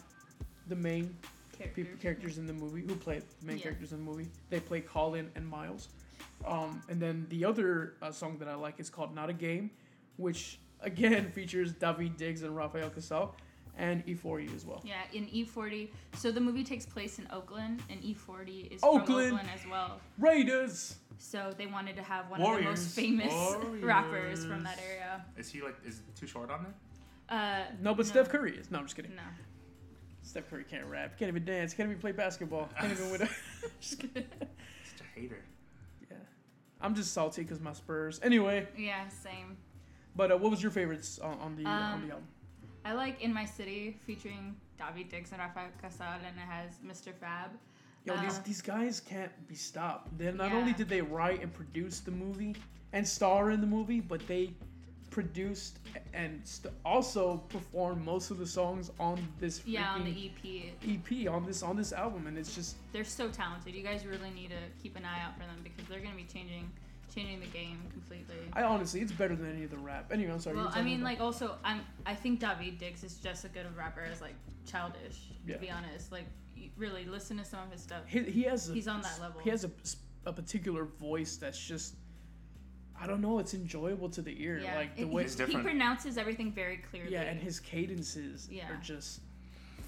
the 0.69 0.77
main 0.77 1.17
Character. 1.53 1.85
peop 1.85 2.01
characters 2.01 2.39
in 2.39 2.47
the 2.47 2.53
movie. 2.53 2.83
Who 2.83 2.95
play 2.95 3.19
the 3.41 3.47
main 3.47 3.57
Yeah. 3.57 3.65
characters 3.65 3.93
in 3.93 3.99
the 3.99 4.11
movie? 4.11 4.29
They 4.51 4.61
play 4.61 4.81
Colin 4.83 5.31
and 5.35 5.47
Miles. 5.47 5.89
Um, 6.47 6.81
and 6.89 7.01
then 7.01 7.27
the 7.31 7.45
other 7.45 7.95
uh, 8.03 8.13
song 8.13 8.39
that 8.39 8.47
I 8.49 8.55
like 8.55 8.79
is 8.79 8.89
called 8.91 9.15
"Not 9.15 9.31
a 9.31 9.33
Game," 9.33 9.71
which 10.17 10.59
again 10.81 11.31
features 11.31 11.73
Daveed 11.73 12.17
Diggs 12.17 12.43
and 12.43 12.55
Rafael 12.57 12.91
Casal, 12.91 13.35
and 13.79 14.05
E40 14.07 14.55
as 14.57 14.65
well. 14.65 14.83
Yeah, 14.85 15.03
in 15.13 15.27
E40. 15.27 15.89
So 16.17 16.31
the 16.33 16.41
movie 16.41 16.65
takes 16.65 16.87
place 16.87 17.19
in 17.19 17.27
Oakland, 17.33 17.83
and 17.91 18.01
E40 18.03 18.73
is 18.75 18.81
from 18.81 18.91
Oakland. 19.01 19.33
Oakland 19.33 19.49
as 19.55 19.67
well. 19.71 20.01
Raiders. 20.19 20.97
So 21.19 21.53
they 21.57 21.67
wanted 21.67 21.97
to 21.97 22.03
have 22.03 22.31
one 22.31 22.41
of 22.43 22.57
the 22.59 22.63
most 22.63 22.95
famous 22.95 23.33
rappers 23.83 24.45
from 24.45 24.63
that 24.65 24.79
area. 24.87 25.25
Is 25.37 25.49
he 25.49 25.63
like 25.63 25.77
is 25.85 26.01
too 26.19 26.27
short 26.27 26.51
on 26.51 26.65
there? 26.65 26.75
Uh, 27.29 27.65
No, 27.83 27.95
but 27.95 28.07
Steph 28.07 28.29
Curry 28.29 28.57
is. 28.57 28.71
No, 28.71 28.79
I'm 28.79 28.85
just 28.85 28.97
kidding. 28.97 29.15
No. 29.17 29.23
Steph 30.23 30.49
Curry 30.51 30.65
can't 30.69 30.85
rap, 30.87 31.19
can't 31.19 31.29
even 31.29 31.45
dance, 31.45 31.73
can't 31.73 31.89
even 31.89 32.01
play 32.01 32.13
basketball, 32.13 32.69
can't 32.79 32.93
even 32.93 33.11
win. 33.11 33.23
A- 33.23 33.29
just 33.81 33.99
kidding. 33.99 34.25
Such 34.41 35.01
a 35.01 35.21
hater. 35.21 35.43
Yeah, 36.11 36.17
I'm 36.81 36.95
just 36.95 37.13
salty 37.13 37.43
because 37.43 37.61
my 37.61 37.73
Spurs. 37.73 38.21
Anyway, 38.23 38.67
Yeah, 38.77 39.09
same. 39.09 39.57
But 40.17 40.33
uh, 40.33 40.37
what 40.39 40.51
was 40.51 40.63
your 40.63 40.73
favorites 40.73 41.19
on, 41.19 41.39
on 41.41 41.57
the 41.57 41.65
uh, 41.67 41.71
on 41.71 41.93
Um, 41.95 42.07
the 42.07 42.13
album? 42.15 42.29
I 42.85 42.93
like 42.93 43.21
In 43.21 43.33
My 43.33 43.45
City 43.45 43.97
featuring 44.07 44.57
Daveed 44.81 45.11
Diggs 45.11 45.33
and 45.33 45.41
Rafael 45.41 45.69
Casal, 45.83 46.07
and 46.27 46.37
it 46.37 46.49
has 46.49 46.79
Mr. 46.87 47.13
Fab. 47.15 47.51
Yo, 48.05 48.17
these 48.19 48.39
uh, 48.39 48.43
these 48.45 48.63
guys 48.63 49.01
can't 49.01 49.33
be 49.49 49.57
stopped. 49.57 50.17
They 50.17 50.31
not 50.33 50.53
only 50.53 50.73
did 50.73 50.89
they 50.89 51.03
write 51.03 51.43
and 51.43 51.53
produce 51.53 52.01
the 52.01 52.13
movie 52.13 52.55
and 52.93 53.07
star 53.07 53.51
in 53.51 53.61
the 53.61 53.67
movie, 53.67 54.01
but 54.01 54.25
they 54.29 54.55
produced 55.11 55.79
and 56.15 56.41
st- 56.47 56.73
also 56.85 57.39
performed 57.49 58.05
most 58.05 58.31
of 58.31 58.39
the 58.39 58.47
songs 58.47 58.91
on 59.01 59.17
this 59.41 59.63
Yeah, 59.67 59.91
on 59.95 60.05
the 60.05 60.31
EP. 60.31 60.73
EP 60.89 61.29
on 61.29 61.45
this 61.45 61.63
on 61.65 61.77
this 61.77 61.93
album, 61.93 62.27
and 62.29 62.39
it's 62.39 62.55
just 62.55 62.77
They're 62.93 63.05
so 63.05 63.29
talented. 63.29 63.75
You 63.75 63.83
guys 63.83 64.07
really 64.07 64.31
need 64.31 64.51
to 64.51 64.63
keep 64.83 64.97
an 64.97 65.05
eye 65.05 65.21
out 65.25 65.35
for 65.35 65.41
them 65.45 65.59
because 65.65 65.85
they're 65.89 66.01
gonna 66.01 66.15
be 66.15 66.25
changing 66.33 66.71
changing 67.17 67.41
the 67.41 67.47
game 67.47 67.79
completely. 67.93 68.37
I 68.53 68.63
honestly, 68.63 69.01
it's 69.01 69.13
better 69.13 69.35
than 69.35 69.51
any 69.51 69.65
of 69.65 69.71
the 69.71 69.79
rap. 69.79 70.13
Anyway, 70.13 70.31
I'm 70.33 70.39
sorry. 70.41 70.57
you 70.57 70.63
Well, 70.65 70.73
I 70.75 70.83
mean, 70.83 71.01
about- 71.01 71.05
like 71.13 71.21
also, 71.21 71.57
I'm 71.65 71.81
I 72.05 72.15
think 72.15 72.41
Daveed 72.41 72.79
Diggs 72.79 73.03
is 73.03 73.17
just 73.17 73.45
as 73.45 73.51
good 73.53 73.67
of 73.67 73.73
a 73.75 73.79
rapper 73.79 74.03
as 74.03 74.21
like 74.21 74.35
Childish. 74.67 75.19
Yeah. 75.47 75.55
To 75.55 75.61
be 75.61 75.71
honest, 75.71 76.13
like 76.13 76.27
really 76.77 77.05
listen 77.05 77.39
to 77.39 77.45
some 77.45 77.61
of 77.61 77.73
his 77.73 77.81
stuff. 77.83 78.03
he, 78.07 78.23
he 78.25 78.43
has 78.43 78.69
a, 78.69 78.75
He's 78.75 78.89
on 78.89 79.01
that 79.03 79.19
level. 79.21 79.41
He 79.41 79.51
has 79.51 79.65
a, 79.65 79.71
a 80.27 80.33
particular 80.33 80.85
voice 80.85 81.37
that's 81.37 81.59
just 81.59 81.95
I 82.99 83.07
don't 83.07 83.21
know, 83.21 83.39
it's 83.39 83.53
enjoyable 83.55 84.09
to 84.11 84.23
the 84.23 84.43
ear. 84.43 84.59
Yeah, 84.59 84.75
like 84.77 84.97
the 84.97 85.03
it- 85.03 85.09
way 85.09 85.27
he, 85.27 85.45
he 85.45 85.57
pronounces 85.59 86.17
everything 86.19 86.53
very 86.53 86.79
clearly. 86.79 87.13
Yeah, 87.13 87.23
and 87.23 87.41
his 87.41 87.61
cadences 87.61 88.49
Yeah. 88.51 88.71
are 88.71 88.77
just 88.83 89.21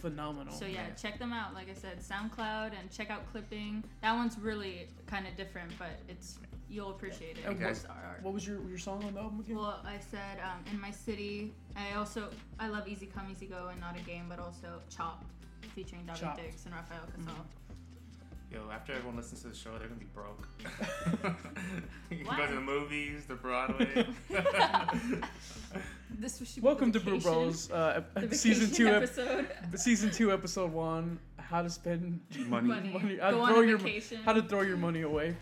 phenomenal. 0.01 0.53
So 0.55 0.65
yeah, 0.67 0.87
Yeah. 0.89 0.95
check 0.95 1.19
them 1.19 1.33
out. 1.33 1.55
Like 1.55 1.69
I 1.71 1.75
said, 1.75 2.01
SoundCloud 2.01 2.73
and 2.79 2.91
check 2.91 3.11
out 3.11 3.31
Clipping. 3.33 3.83
That 4.03 4.15
one's 4.15 4.39
really 4.39 4.89
kind 5.07 5.27
of 5.27 5.37
different, 5.37 5.73
but 5.79 6.01
it's 6.09 6.39
you'll 6.71 6.91
appreciate 6.91 7.39
it. 7.39 7.45
And 7.47 7.61
It's 7.63 7.83
what- 7.83 7.91
our 7.97 8.05
art. 8.05 8.23
What 8.23 8.35
was 8.35 8.47
your 8.47 8.61
your 8.69 8.79
song 8.79 9.05
on 9.05 9.15
the 9.15 9.21
album 9.21 9.41
again? 9.41 9.57
Well, 9.57 9.81
I 9.85 9.99
said 10.11 10.39
um, 10.43 10.65
in 10.73 10.81
my 10.81 10.91
city. 10.91 11.53
I 11.77 11.95
also 11.97 12.29
I 12.59 12.69
love 12.69 12.87
Easy 12.89 13.07
Come 13.07 13.27
Easy 13.31 13.47
Go 13.47 13.69
and 13.71 13.81
Not 13.81 13.97
a 13.99 14.03
Game, 14.03 14.27
but 14.29 14.39
also 14.39 14.81
Chopped, 14.95 15.27
featuring 15.75 16.03
Daveed 16.07 16.21
Chopped. 16.21 16.41
Diggs 16.43 16.65
and 16.67 16.75
Rafael 16.75 17.07
Casal. 17.17 17.45
Yo, 18.51 18.61
after 18.73 18.95
everyone 18.95 19.15
listens 19.17 19.43
to 19.43 19.49
the 19.49 19.55
show, 19.55 19.71
they're 19.79 19.89
gonna 19.89 20.01
be 20.01 20.07
broke. 20.15 20.49
you 22.11 22.17
can 22.19 22.27
What? 22.27 22.39
go 22.39 22.47
to 22.47 22.55
the 22.55 22.61
movies, 22.63 23.27
the 23.27 23.35
Broadway. 23.35 24.07
This 26.19 26.41
was 26.41 26.59
Welcome 26.61 26.91
to 26.93 27.01
Brew 27.01 27.21
vacation- 27.21 27.33
Bros, 27.33 27.71
uh, 27.71 28.03
season 28.33 28.69
vacation 28.69 28.75
two, 28.75 28.89
ep- 28.89 29.03
episode. 29.03 29.49
season 29.77 30.11
two, 30.11 30.33
episode 30.33 30.73
one. 30.73 31.19
How 31.37 31.63
to 31.63 31.71
spend 31.71 32.21
Money. 32.49 32.69
Money. 32.69 32.89
money. 32.93 33.17
Go 33.17 33.23
How 33.23 33.31
to 33.31 33.39
on 33.39 33.49
throw 33.53 33.61
a 33.63 33.67
your 33.67 33.79
vacation. 33.79 34.19
how 34.25 34.33
to 34.33 34.43
throw 34.43 34.63
your 34.63 34.77
money 34.79 35.03
away. 35.03 35.37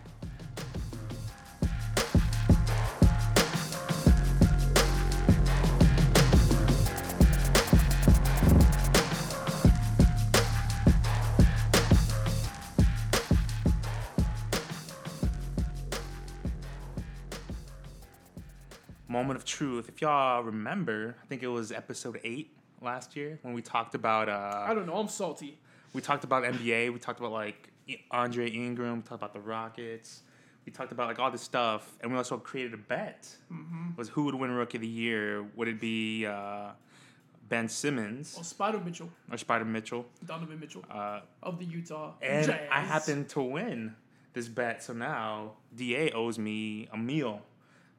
Truth. 19.56 19.88
If 19.88 20.02
y'all 20.02 20.42
remember, 20.42 21.16
I 21.22 21.26
think 21.28 21.42
it 21.42 21.46
was 21.46 21.72
episode 21.72 22.20
eight 22.24 22.54
last 22.82 23.16
year 23.16 23.38
when 23.40 23.54
we 23.54 23.62
talked 23.62 23.94
about 23.94 24.28
I 24.28 24.32
uh 24.70 24.74
don't 24.74 24.86
know. 24.86 24.96
I'm 24.96 25.08
salty. 25.08 25.58
we 25.94 26.02
talked 26.02 26.24
about 26.24 26.44
NBA, 26.44 26.92
we 26.92 26.98
talked 26.98 27.18
about 27.20 27.32
like 27.32 27.70
Andre 28.10 28.50
Ingram, 28.50 28.96
we 28.96 29.00
talked 29.02 29.22
about 29.22 29.32
the 29.32 29.40
Rockets, 29.40 30.22
we 30.66 30.72
talked 30.72 30.92
about 30.92 31.08
like 31.08 31.18
all 31.18 31.30
this 31.30 31.40
stuff, 31.40 31.96
and 32.02 32.10
we 32.12 32.18
also 32.18 32.36
created 32.36 32.74
a 32.74 32.76
bet. 32.76 33.34
Mm-hmm. 33.50 33.96
Was 33.96 34.10
who 34.10 34.24
would 34.24 34.34
win 34.34 34.50
Rookie 34.50 34.76
of 34.76 34.82
the 34.82 34.88
Year? 34.88 35.42
Would 35.56 35.68
it 35.68 35.80
be 35.80 36.26
uh, 36.26 36.72
Ben 37.48 37.66
Simmons 37.70 38.36
or 38.36 38.42
Spida 38.42 38.84
Mitchell, 38.84 39.08
or 39.30 39.38
Spida 39.38 39.66
Mitchell? 39.66 40.04
Donovan 40.26 40.60
Mitchell 40.60 40.84
Uh, 40.90 41.20
of 41.42 41.58
the 41.58 41.64
Utah 41.64 42.12
and 42.20 42.44
Jazz. 42.46 42.68
I 42.70 42.80
happened 42.80 43.30
to 43.30 43.40
win 43.40 43.96
this 44.34 44.48
bet, 44.48 44.82
so 44.82 44.92
now 44.92 45.52
Da 45.74 46.10
owes 46.12 46.38
me 46.38 46.88
a 46.92 46.98
meal, 46.98 47.40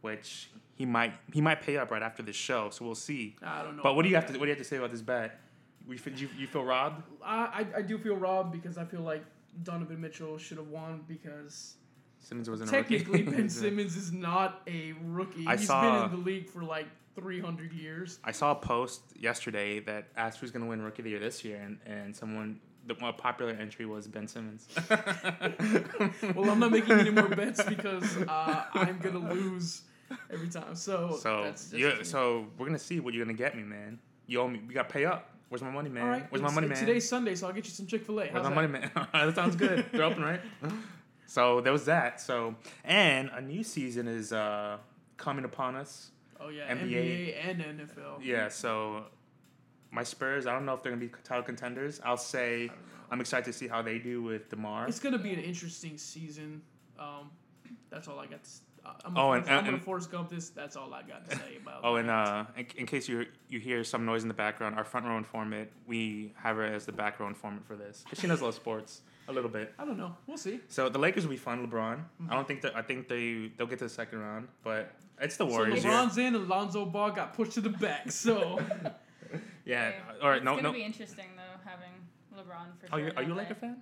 which 0.07 0.49
he 0.75 0.85
might 0.85 1.13
he 1.33 1.41
might 1.41 1.61
pay 1.61 1.75
up 1.77 1.91
right 1.91 2.01
after 2.01 2.23
this 2.23 2.35
show. 2.35 2.69
So 2.69 2.85
we'll 2.85 2.95
see. 2.95 3.35
I 3.43 3.61
don't 3.63 3.75
know. 3.77 3.83
But 3.83 3.95
what 3.95 4.03
do 4.03 4.09
you 4.09 4.15
have 4.15 4.25
to 4.27 4.33
what 4.33 4.45
do 4.45 4.45
you 4.45 4.55
have 4.57 4.63
to 4.65 4.69
say 4.71 4.77
about 4.77 4.91
this 4.91 5.01
bet? 5.01 5.39
You 5.89 5.97
feel, 5.97 6.13
you, 6.13 6.29
you 6.37 6.47
feel 6.47 6.65
robbed? 6.65 7.01
I, 7.23 7.65
I 7.77 7.81
do 7.81 7.97
feel 7.97 8.17
robbed 8.17 8.51
because 8.51 8.77
I 8.77 8.83
feel 8.83 9.01
like 9.01 9.23
Donovan 9.63 10.01
Mitchell 10.01 10.37
should 10.37 10.57
have 10.57 10.67
won 10.67 11.03
because 11.07 11.75
Simmons 12.19 12.49
wasn't 12.49 12.69
technically 12.69 13.21
a 13.21 13.23
rookie. 13.23 13.37
Ben 13.37 13.49
Simmons 13.49 13.95
is 13.95 14.11
not 14.11 14.61
a 14.67 14.93
rookie. 15.05 15.45
I 15.47 15.55
He's 15.55 15.67
saw- 15.67 15.81
been 15.81 16.11
in 16.11 16.19
the 16.19 16.25
league 16.29 16.49
for 16.49 16.61
like 16.63 16.87
300 17.15 17.71
years. 17.71 18.19
I 18.23 18.31
saw 18.31 18.51
a 18.51 18.55
post 18.55 19.01
yesterday 19.17 19.79
that 19.81 20.09
asked 20.17 20.39
who's 20.39 20.51
going 20.51 20.63
to 20.63 20.69
win 20.69 20.81
Rookie 20.81 21.01
of 21.01 21.05
the 21.05 21.11
Year 21.11 21.19
this 21.19 21.43
year, 21.45 21.57
and, 21.57 21.79
and 21.85 22.15
someone 22.15 22.59
the 22.85 22.95
more 23.01 23.13
popular 23.13 23.51
entry 23.53 23.85
was 23.85 24.07
Ben 24.07 24.27
Simmons. 24.27 24.67
Well, 26.35 26.49
I'm 26.49 26.59
not 26.59 26.71
making 26.71 26.99
any 26.99 27.09
more 27.09 27.27
bets 27.27 27.63
because 27.63 28.17
uh, 28.27 28.65
I'm 28.73 28.99
gonna 28.99 29.33
lose 29.33 29.81
every 30.31 30.49
time. 30.49 30.75
So 30.75 31.17
so 31.21 31.43
that's, 31.43 31.69
just 31.71 32.11
so 32.11 32.47
we're 32.57 32.65
gonna 32.65 32.79
see 32.79 32.99
what 32.99 33.13
you're 33.13 33.25
gonna 33.25 33.37
get 33.37 33.55
me, 33.55 33.63
man. 33.63 33.99
You 34.27 34.41
owe 34.41 34.47
me. 34.47 34.61
We 34.67 34.73
got 34.73 34.89
to 34.89 34.93
pay 34.93 35.05
up. 35.05 35.31
Where's 35.49 35.61
my 35.61 35.71
money, 35.71 35.89
man? 35.89 36.03
all 36.03 36.09
right. 36.09 36.25
Where's 36.29 36.41
my 36.41 36.51
money, 36.51 36.67
man? 36.67 36.77
Today's 36.77 37.07
Sunday, 37.07 37.33
so 37.35 37.47
I'll 37.47 37.53
get 37.53 37.63
you 37.63 37.71
some 37.71 37.87
Chick 37.87 38.05
Fil 38.05 38.19
A. 38.19 38.27
Where's 38.27 38.43
my 38.43 38.53
money, 38.53 38.67
man? 38.67 38.91
that 39.13 39.33
sounds 39.33 39.55
good. 39.55 39.85
They're 39.91 40.03
open, 40.03 40.23
right? 40.23 40.41
So 41.29 41.59
there 41.59 41.73
was 41.73 41.83
that. 41.85 42.21
So 42.21 42.55
and 42.85 43.29
a 43.33 43.41
new 43.41 43.61
season 43.61 44.07
is 44.07 44.31
uh, 44.31 44.77
coming 45.17 45.43
upon 45.43 45.75
us. 45.75 46.11
Oh 46.39 46.47
yeah, 46.47 46.73
NBA. 46.73 46.89
NBA, 46.89 47.49
and 47.49 47.61
NFL. 47.61 48.23
Yeah. 48.23 48.47
So 48.47 49.03
my 49.91 50.03
Spurs. 50.03 50.47
I 50.47 50.53
don't 50.53 50.65
know 50.65 50.73
if 50.73 50.83
they're 50.83 50.91
gonna 50.91 51.05
be 51.05 51.11
title 51.25 51.43
contenders. 51.43 51.99
I'll 52.03 52.15
say 52.15 52.71
I'm 53.11 53.19
excited 53.19 53.45
to 53.45 53.53
see 53.53 53.67
how 53.67 53.81
they 53.81 53.99
do 53.99 54.23
with 54.23 54.49
Demar. 54.49 54.87
It's 54.87 54.99
gonna 54.99 55.17
be 55.17 55.33
an 55.33 55.39
interesting 55.39 55.97
season. 55.97 56.61
Um, 56.97 57.29
that's 57.89 58.07
all 58.07 58.19
I 58.19 58.25
got. 58.27 58.43
To, 58.43 58.49
s- 58.95 59.01
I'm 59.05 59.11
Oh, 59.11 59.15
gonna, 59.15 59.33
and- 59.41 59.49
I'm 59.49 59.57
and- 59.59 59.65
gonna 59.67 59.79
Forrest 59.79 60.11
Gump 60.11 60.29
this. 60.29 60.49
That's 60.49 60.75
all 60.75 60.93
I 60.93 61.03
got 61.03 61.29
to 61.29 61.35
say 61.37 61.57
about. 61.61 61.81
Oh, 61.83 61.95
and 61.95 62.09
uh, 62.09 62.45
in, 62.55 62.65
in 62.77 62.85
case 62.85 63.07
you 63.07 63.25
you 63.49 63.59
hear 63.59 63.83
some 63.83 64.05
noise 64.05 64.21
in 64.23 64.27
the 64.27 64.33
background, 64.33 64.75
our 64.75 64.83
front 64.83 65.05
row 65.05 65.17
informant, 65.17 65.69
we 65.87 66.33
have 66.37 66.55
her 66.57 66.63
as 66.65 66.85
the 66.85 66.91
back 66.91 67.19
row 67.19 67.27
informant 67.27 67.65
for 67.65 67.75
this 67.75 68.01
because 68.03 68.19
she 68.19 68.27
knows 68.27 68.39
a 68.41 68.43
lot 68.43 68.49
of 68.49 68.55
sports 68.55 69.01
a 69.27 69.33
little 69.33 69.49
bit. 69.49 69.73
I 69.77 69.85
don't 69.85 69.97
know. 69.97 70.15
We'll 70.27 70.37
see. 70.37 70.59
So 70.69 70.89
the 70.89 70.99
Lakers 70.99 71.23
will 71.25 71.31
be 71.31 71.37
fun. 71.37 71.67
LeBron. 71.67 71.99
I 72.29 72.33
don't 72.33 72.47
think 72.47 72.61
that. 72.61 72.75
I 72.75 72.81
think 72.81 73.07
they 73.07 73.51
they'll 73.57 73.67
get 73.67 73.79
to 73.79 73.85
the 73.85 73.89
second 73.89 74.19
round, 74.19 74.47
but 74.63 74.91
it's 75.19 75.37
the 75.37 75.45
So 75.45 75.49
Warriors. 75.49 75.83
here. 75.83 75.91
LeBron's 75.91 76.17
in, 76.17 76.35
and 76.35 76.47
Lonzo 76.47 76.85
Ball 76.85 77.11
got 77.11 77.33
pushed 77.33 77.53
to 77.53 77.61
the 77.61 77.69
back. 77.69 78.11
So 78.11 78.59
Yeah. 79.65 79.87
Okay. 79.89 79.97
All 80.21 80.29
right. 80.29 80.37
It's 80.37 80.45
No. 80.45 80.51
gonna 80.51 80.61
No. 80.63 80.71
be 80.73 80.83
interesting 80.83 81.25
though 81.35 81.69
having 81.69 81.91
LeBron 82.35 82.67
for 82.79 82.87
Oh, 82.93 82.97
sure. 82.97 83.07
you 83.07 83.13
are 83.17 83.23
you 83.23 83.33
a 83.33 83.35
LA. 83.35 83.41
Laker 83.43 83.55
fan? 83.55 83.77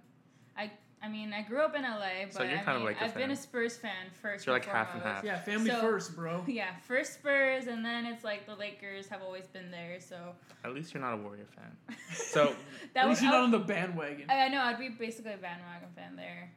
I 0.58 0.72
I 1.06 1.10
mean 1.10 1.32
I 1.34 1.44
grew 1.44 1.60
up 1.62 1.76
in 1.76 1.84
LA, 1.84 2.26
but 2.26 2.34
So 2.34 2.44
you're 2.44 2.58
I 2.58 2.62
kind 2.64 2.70
of 2.70 2.76
mean, 2.78 2.82
a 2.82 2.86
Laker 2.94 3.06
I've 3.06 3.14
been 3.14 3.32
a 3.32 3.36
Spurs 3.36 3.78
fan 3.78 3.92
first. 4.22 4.46
So 4.46 4.52
you're 4.52 4.60
like 4.60 4.68
half 4.68 4.94
and 4.94 5.04
half. 5.04 5.24
yeah, 5.24 5.40
family 5.40 5.70
So- 5.70 5.82
first, 5.82 6.16
bro. 6.16 6.44
Yeah, 6.48 6.70
first 6.88 7.14
Spurs, 7.16 7.68
and 7.68 7.86
then 7.86 8.06
it's 8.06 8.24
like 8.24 8.46
the 8.48 8.56
Lakers 8.56 9.08
have 9.10 9.22
always 9.22 9.46
been 9.48 9.70
there. 9.72 10.00
So 10.00 10.18
At 10.64 10.74
least 10.74 10.94
you're 10.94 11.02
not 11.04 11.14
a 11.14 11.18
Warrior 11.18 11.46
fan. 11.56 11.96
So, 12.14 12.56
that 12.94 13.02
At 13.04 13.08
was 13.10 13.18
least 13.18 13.24
you're 13.24 13.32
not 13.32 13.44
on 13.44 13.52
the 13.52 13.60
bandwagon. 13.60 14.26
I, 14.30 14.46
I 14.46 14.48
know 14.50 14.62
I'd 14.62 14.80
be 14.80 14.90
basically 14.90 15.34
a 15.34 15.38
bandwagon 15.38 15.90
fan 15.96 16.16
there. 16.16 16.52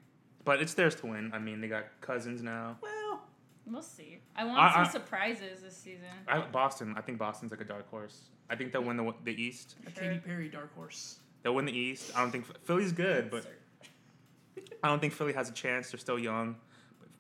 but 0.45 0.61
it's 0.63 0.73
theirs 0.75 0.95
to 0.97 1.07
win. 1.07 1.31
I 1.35 1.39
mean, 1.39 1.61
they 1.61 1.69
got 1.69 1.85
Cousins 2.01 2.43
now. 2.43 2.79
well, 2.83 3.23
We'll 3.71 3.83
see. 3.83 4.21
I 4.35 4.45
want 4.47 4.59
I- 4.61 4.73
some 4.73 4.81
I- 4.85 4.89
surprises 4.89 5.61
this 5.61 5.77
season. 5.77 6.07
I, 6.27 6.41
Boston. 6.41 6.95
I 6.97 7.03
think 7.03 7.19
Boston's 7.19 7.51
like 7.51 7.61
a 7.61 7.65
dark 7.65 7.91
horse. 7.91 8.31
I 8.49 8.57
think 8.57 8.73
they'll 8.73 8.83
win 8.83 8.97
the 8.97 9.13
the 9.25 9.35
East. 9.43 9.77
a 9.87 9.91
Katy 9.91 10.21
Perry 10.21 10.49
dark 10.49 10.75
horse. 10.75 11.19
They'll 11.43 11.55
win 11.55 11.67
the 11.67 11.77
East. 11.77 12.13
I 12.17 12.23
don't 12.23 12.31
think 12.31 12.47
Philly's 12.65 12.93
good, 12.93 13.31
but 13.31 13.45
I 14.83 14.89
don't 14.89 15.01
think 15.01 15.13
Philly 15.13 15.33
has 15.33 15.49
a 15.49 15.53
chance. 15.53 15.91
They're 15.91 15.99
still 15.99 16.19
young. 16.19 16.57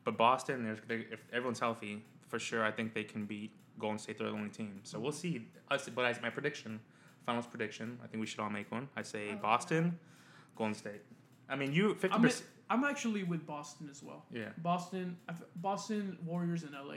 But 0.04 0.16
Boston, 0.16 0.64
there's, 0.64 0.78
they, 0.86 1.06
if 1.10 1.20
everyone's 1.32 1.60
healthy, 1.60 2.04
for 2.28 2.38
sure, 2.38 2.64
I 2.64 2.70
think 2.70 2.94
they 2.94 3.04
can 3.04 3.26
beat 3.26 3.50
Golden 3.78 3.98
State. 3.98 4.18
They're 4.18 4.28
the 4.28 4.32
only 4.32 4.48
team. 4.48 4.80
So 4.84 4.98
we'll 4.98 5.12
see. 5.12 5.46
Us, 5.70 5.88
but 5.88 6.04
I, 6.04 6.16
my 6.22 6.30
prediction, 6.30 6.80
finals 7.26 7.46
prediction, 7.46 7.98
I 8.02 8.06
think 8.06 8.20
we 8.20 8.26
should 8.26 8.40
all 8.40 8.50
make 8.50 8.70
one. 8.72 8.88
I 8.96 9.02
say 9.02 9.30
Oh. 9.32 9.36
Boston, 9.36 9.98
Golden 10.56 10.74
State. 10.74 11.02
I 11.48 11.56
mean, 11.56 11.72
you 11.72 11.94
fifty 11.94 12.14
I'm, 12.14 12.22
percent. 12.22 12.48
I'm 12.70 12.84
actually 12.84 13.22
with 13.24 13.46
Boston 13.46 13.88
as 13.90 14.02
well. 14.02 14.24
Yeah. 14.32 14.48
Boston, 14.58 15.16
Boston 15.56 16.18
Warriors 16.24 16.62
in 16.62 16.72
LA. 16.72 16.96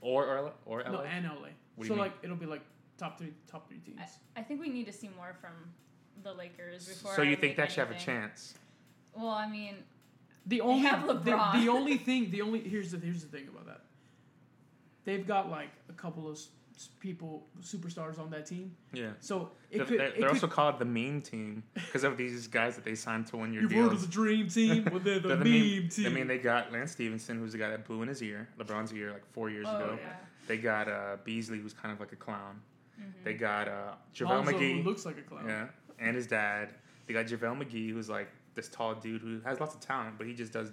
Or 0.00 0.26
or 0.26 0.52
or 0.66 0.82
LA. 0.82 0.90
No, 0.90 1.00
and 1.02 1.24
LA. 1.26 1.32
What 1.32 1.42
do 1.42 1.48
so 1.48 1.84
you 1.84 1.90
mean? 1.90 1.98
like 1.98 2.12
it'll 2.22 2.36
be 2.36 2.46
like 2.46 2.62
top 2.98 3.18
three, 3.18 3.32
top 3.48 3.68
three 3.68 3.78
teams. 3.78 4.00
I, 4.36 4.40
I 4.40 4.42
think 4.42 4.60
we 4.60 4.68
need 4.68 4.86
to 4.86 4.92
see 4.92 5.08
more 5.16 5.34
from 5.40 5.52
the 6.22 6.32
Lakers 6.32 6.86
before. 6.88 7.14
so 7.14 7.22
I 7.22 7.26
you 7.26 7.36
think 7.36 7.56
make 7.56 7.68
they 7.68 7.72
should 7.72 7.86
have 7.88 7.90
a 7.90 7.98
chance? 7.98 8.54
Well, 9.16 9.28
I 9.28 9.48
mean, 9.48 9.76
The 10.46 10.60
only 10.60 10.80
have 10.80 11.06
the, 11.06 11.14
LeBron. 11.14 11.52
the 11.64 11.68
only 11.70 11.96
thing 12.06 12.30
the 12.30 12.42
only 12.42 12.60
here's 12.60 12.90
the 12.92 12.98
here's 12.98 13.22
the 13.22 13.28
thing 13.28 13.48
about 13.48 13.66
that. 13.66 13.82
They've 15.04 15.26
got 15.26 15.50
like 15.50 15.70
a 15.88 15.92
couple 15.92 16.28
of 16.28 16.36
s- 16.36 16.48
s- 16.76 16.88
people 17.00 17.46
superstars 17.60 18.18
on 18.20 18.30
that 18.30 18.46
team, 18.46 18.76
Yeah. 18.92 19.10
so 19.20 19.50
it 19.70 19.78
They're, 19.78 19.86
could. 19.86 19.98
they're, 19.98 20.06
it 20.06 20.10
they're 20.20 20.28
could 20.28 20.34
also 20.36 20.46
called 20.46 20.78
the 20.78 20.84
meme 20.84 21.22
team 21.22 21.64
because 21.74 22.04
of 22.04 22.16
these 22.16 22.46
guys 22.46 22.76
that 22.76 22.84
they 22.84 22.94
signed 22.94 23.26
to 23.28 23.36
one 23.36 23.52
year 23.52 23.62
you've 23.62 23.72
heard 23.72 23.90
deals. 23.90 23.92
of 23.94 24.00
the 24.02 24.06
dream 24.06 24.48
team? 24.48 24.88
Well, 24.90 25.00
they're 25.00 25.18
the, 25.20 25.28
They're 25.28 25.36
meme, 25.38 25.88
team. 25.88 26.06
I 26.06 26.08
mean, 26.10 26.26
they 26.28 26.38
got 26.38 26.72
Lance 26.72 26.92
Stephenson, 26.92 27.38
who's 27.40 27.50
the 27.52 27.58
guy 27.58 27.70
that 27.70 27.84
blew 27.84 28.02
in 28.02 28.08
his 28.08 28.22
ear, 28.22 28.48
LeBron's 28.58 28.92
ear, 28.94 29.10
like 29.12 29.26
four 29.32 29.50
years 29.50 29.66
oh 29.68 29.76
ago. 29.76 29.98
yeah. 30.00 30.12
They 30.46 30.56
got 30.58 30.88
uh, 30.88 31.16
Beasley, 31.24 31.58
who's 31.58 31.72
kind 31.74 31.92
of 31.92 31.98
like 32.00 32.12
a 32.12 32.16
clown. 32.16 32.60
Mm-hmm. 33.00 33.10
They 33.24 33.34
got 33.34 33.66
uh, 33.68 33.72
JaVale 34.14 34.28
Lonzo, 34.28 34.52
who 34.52 34.58
McGee, 34.58 34.84
looks 34.84 35.04
like 35.04 35.18
a 35.18 35.22
clown. 35.22 35.46
yeah, 35.48 35.66
and 35.98 36.14
his 36.14 36.26
dad. 36.28 36.74
They 37.08 37.12
got 37.14 37.26
JaVale 37.26 37.64
McGee, 37.64 37.90
who's 37.90 38.08
like 38.08 38.28
this 38.54 38.68
tall 38.68 38.94
dude 38.94 39.20
who 39.22 39.40
has 39.44 39.60
lots 39.60 39.74
of 39.74 39.80
talent, 39.80 40.16
but 40.18 40.26
he 40.26 40.34
just 40.34 40.52
does 40.52 40.70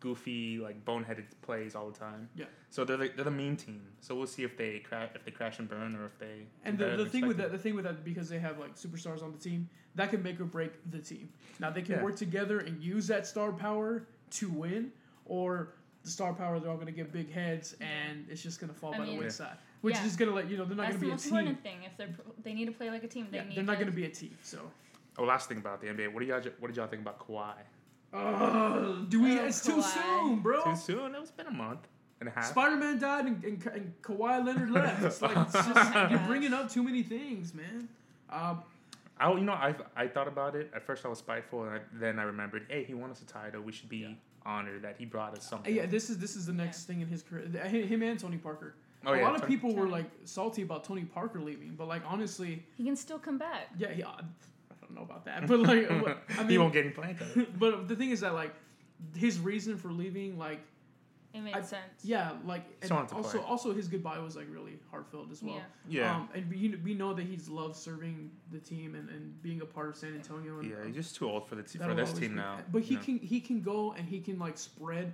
goofy, 0.00 0.58
like 0.58 0.84
boneheaded 0.84 1.24
plays 1.42 1.74
all 1.74 1.88
the 1.90 1.98
time. 1.98 2.28
Yeah. 2.36 2.44
So 2.70 2.84
they're 2.84 2.96
the, 2.96 3.10
they're 3.14 3.24
the 3.24 3.30
meme 3.30 3.56
team. 3.56 3.82
So 4.00 4.14
we'll 4.14 4.26
see 4.26 4.42
if 4.44 4.56
they 4.56 4.78
crash, 4.80 5.08
if 5.14 5.24
they 5.24 5.30
crash 5.30 5.58
and 5.58 5.68
burn, 5.68 5.96
or 5.96 6.06
if 6.06 6.18
they. 6.18 6.42
And 6.64 6.78
the, 6.78 6.90
the 6.90 6.96
than 6.98 7.08
thing 7.08 7.26
with 7.26 7.36
that, 7.38 7.50
the 7.52 7.58
thing 7.58 7.74
with 7.74 7.84
that, 7.84 8.04
because 8.04 8.28
they 8.28 8.38
have 8.38 8.58
like 8.58 8.76
superstars 8.76 9.22
on 9.22 9.32
the 9.32 9.38
team, 9.38 9.68
that 9.94 10.10
can 10.10 10.22
make 10.22 10.38
or 10.40 10.44
break 10.44 10.72
the 10.90 10.98
team. 10.98 11.28
Now 11.58 11.70
they 11.70 11.82
can 11.82 11.96
Yeah. 11.96 12.02
work 12.04 12.16
together 12.16 12.60
and 12.60 12.80
use 12.82 13.06
that 13.08 13.26
star 13.26 13.52
power 13.52 14.06
to 14.32 14.50
win, 14.50 14.92
or 15.24 15.70
the 16.04 16.10
star 16.10 16.32
power 16.34 16.60
they're 16.60 16.70
all 16.70 16.76
going 16.76 16.86
to 16.86 16.92
get 16.92 17.10
big 17.12 17.32
heads 17.32 17.74
and 17.80 18.26
it's 18.30 18.42
just 18.42 18.60
going 18.60 18.72
to 18.72 18.78
fall 18.78 18.94
I 18.94 18.98
by 18.98 19.04
mean- 19.06 19.16
the 19.16 19.22
wayside. 19.24 19.56
Which 19.82 19.94
Yeah. 19.94 20.00
is 20.00 20.06
just 20.06 20.18
going 20.18 20.30
to 20.30 20.34
let 20.34 20.50
you 20.50 20.56
know 20.56 20.64
they're 20.64 20.74
not 20.76 20.88
going 20.88 20.98
to 21.00 21.06
be 21.06 21.12
a 21.12 21.16
team. 21.16 21.36
important 21.36 21.62
thing. 21.62 21.76
If 21.84 21.96
they're 21.96 22.08
they 22.42 22.54
need 22.54 22.64
to 22.66 22.72
play 22.72 22.90
like 22.90 23.04
a 23.04 23.08
team, 23.08 23.28
they 23.30 23.36
Yeah, 23.38 23.44
need. 23.44 23.56
they're 23.56 23.64
not 23.64 23.72
to, 23.74 23.84
going 23.84 23.90
to 23.90 23.96
be 23.96 24.04
a 24.04 24.08
team. 24.08 24.36
So, 24.42 24.58
Oh, 25.18 25.24
last 25.24 25.48
thing 25.48 25.58
about 25.58 25.80
the 25.80 25.86
NBA. 25.88 26.12
What 26.12 26.20
do 26.20 26.26
y'all 26.26 26.42
what 26.60 26.68
did 26.68 26.76
y'all 26.76 26.86
think 26.86 27.02
about 27.02 27.18
Kawhi? 27.26 27.54
uh, 28.12 29.04
do 29.08 29.22
we? 29.22 29.38
Oh, 29.38 29.44
it's 29.46 29.64
too 29.64 29.82
soon, 29.82 30.40
bro. 30.40 30.62
Too 30.64 30.76
soon. 30.76 31.14
It's 31.14 31.30
been 31.30 31.46
a 31.46 31.50
month 31.50 31.80
and 32.20 32.28
a 32.28 32.32
half. 32.32 32.46
Spider 32.46 32.76
Man 32.76 32.98
died 32.98 33.26
and, 33.26 33.44
and, 33.44 33.66
and 33.66 33.92
Kawhi 34.02 34.44
Leonard 34.44 34.70
left. 34.70 35.02
It's 35.02 35.20
like 35.22 35.36
it's 35.36 35.52
just, 35.52 35.94
you're 36.10 36.18
bringing 36.26 36.52
up 36.54 36.70
too 36.70 36.82
many 36.82 37.02
things, 37.02 37.52
man. 37.54 37.88
Um, 38.30 38.62
I, 39.18 39.30
you 39.32 39.40
know, 39.40 39.52
I 39.52 39.74
I 39.96 40.06
thought 40.08 40.28
about 40.28 40.54
it. 40.54 40.70
At 40.74 40.82
first, 40.84 41.04
I 41.04 41.08
was 41.08 41.18
spiteful, 41.18 41.64
and 41.64 41.76
I, 41.76 41.80
then 41.94 42.18
I 42.18 42.22
remembered, 42.24 42.66
hey, 42.68 42.84
he 42.84 42.94
won 42.94 43.10
us 43.10 43.22
a 43.22 43.26
title. 43.26 43.62
We 43.62 43.72
should 43.72 43.88
be 43.88 43.98
Yeah. 43.98 44.08
honored 44.44 44.82
that 44.82 44.96
he 44.98 45.04
brought 45.06 45.36
us 45.36 45.48
something. 45.48 45.74
yeah, 45.74 45.86
this 45.86 46.10
is 46.10 46.18
this 46.18 46.36
is 46.36 46.46
the 46.46 46.52
next 46.52 46.84
thing 46.84 47.00
in 47.00 47.08
his 47.08 47.22
career. 47.22 47.46
Him 47.46 48.02
and 48.02 48.18
Tony 48.18 48.36
Parker. 48.38 48.74
Oh, 49.04 49.12
a 49.12 49.18
yeah, 49.18 49.24
lot 49.24 49.34
of 49.36 49.42
Tony- 49.42 49.54
people 49.56 49.74
were 49.74 49.86
like 49.88 50.06
salty 50.24 50.62
about 50.62 50.84
Tony 50.84 51.04
Parker 51.04 51.40
leaving, 51.40 51.74
but 51.76 51.86
like 51.88 52.02
honestly, 52.06 52.62
He 52.76 52.84
can 52.84 52.96
still 52.96 53.18
come 53.18 53.38
back. 53.38 53.68
yeah, 53.78 53.90
he, 53.92 54.02
I 54.02 54.20
don't 54.86 54.96
know 54.96 55.02
about 55.02 55.24
that, 55.26 55.46
but 55.46 55.60
like, 55.60 55.88
what- 56.02 56.18
I 56.38 56.44
he 56.48 56.58
won't 56.58 56.72
get 56.72 56.84
any 56.84 56.94
playing 56.94 57.16
time. 57.16 57.46
but 57.58 57.88
the 57.88 57.96
thing 57.96 58.10
is 58.10 58.20
that 58.20 58.34
like 58.34 58.54
his 59.16 59.38
reason 59.38 59.76
for 59.76 59.90
leaving, 59.92 60.38
like, 60.38 60.60
It 61.34 61.40
made 61.42 61.54
I- 61.54 61.60
sense. 61.62 61.82
yeah, 62.02 62.32
like, 62.44 62.64
and 62.80 62.84
Still 62.86 62.98
also 63.12 63.38
play. 63.38 63.46
also 63.46 63.74
his 63.74 63.88
goodbye 63.88 64.18
was 64.18 64.36
like 64.36 64.46
really 64.50 64.78
heartfelt 64.90 65.30
as 65.30 65.42
well. 65.42 65.56
Yeah. 65.88 66.02
Yeah, 66.02 66.16
Um, 66.16 66.28
and 66.34 66.50
we, 66.50 66.74
we 66.84 66.94
know 66.94 67.12
that 67.14 67.24
he's 67.26 67.48
loved 67.48 67.76
serving 67.76 68.30
the 68.52 68.58
team 68.58 68.94
and, 68.94 69.08
and 69.10 69.40
being 69.42 69.60
a 69.60 69.66
part 69.66 69.88
of 69.88 69.96
San 69.96 70.14
Antonio. 70.14 70.58
And, 70.60 70.70
yeah, 70.70 70.76
he's 70.86 70.94
just 70.94 71.16
too 71.16 71.28
old 71.28 71.46
for 71.48 71.54
the 71.56 71.62
te- 71.62 71.78
for 71.78 71.94
this 71.94 72.12
team 72.12 72.30
be- 72.30 72.36
now. 72.36 72.58
But 72.72 72.82
he 72.82 72.94
you 72.94 72.96
know. 73.00 73.04
can 73.04 73.18
he 73.18 73.40
can 73.40 73.60
go 73.60 73.92
and 73.92 74.08
he 74.08 74.20
can 74.20 74.38
like 74.38 74.56
spread 74.58 75.12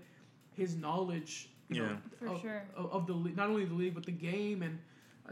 his 0.55 0.77
knowledge. 0.77 1.49
You 1.69 1.83
know, 1.87 1.97
For 2.19 2.27
of, 2.29 2.41
sure. 2.43 2.63
of, 2.77 2.93
of 2.93 3.07
the 3.07 3.15
not 3.35 3.49
only 3.49 3.65
the 3.65 3.73
league 3.75 3.95
but 3.95 4.05
the 4.05 4.13
game 4.13 4.63
and 4.63 4.79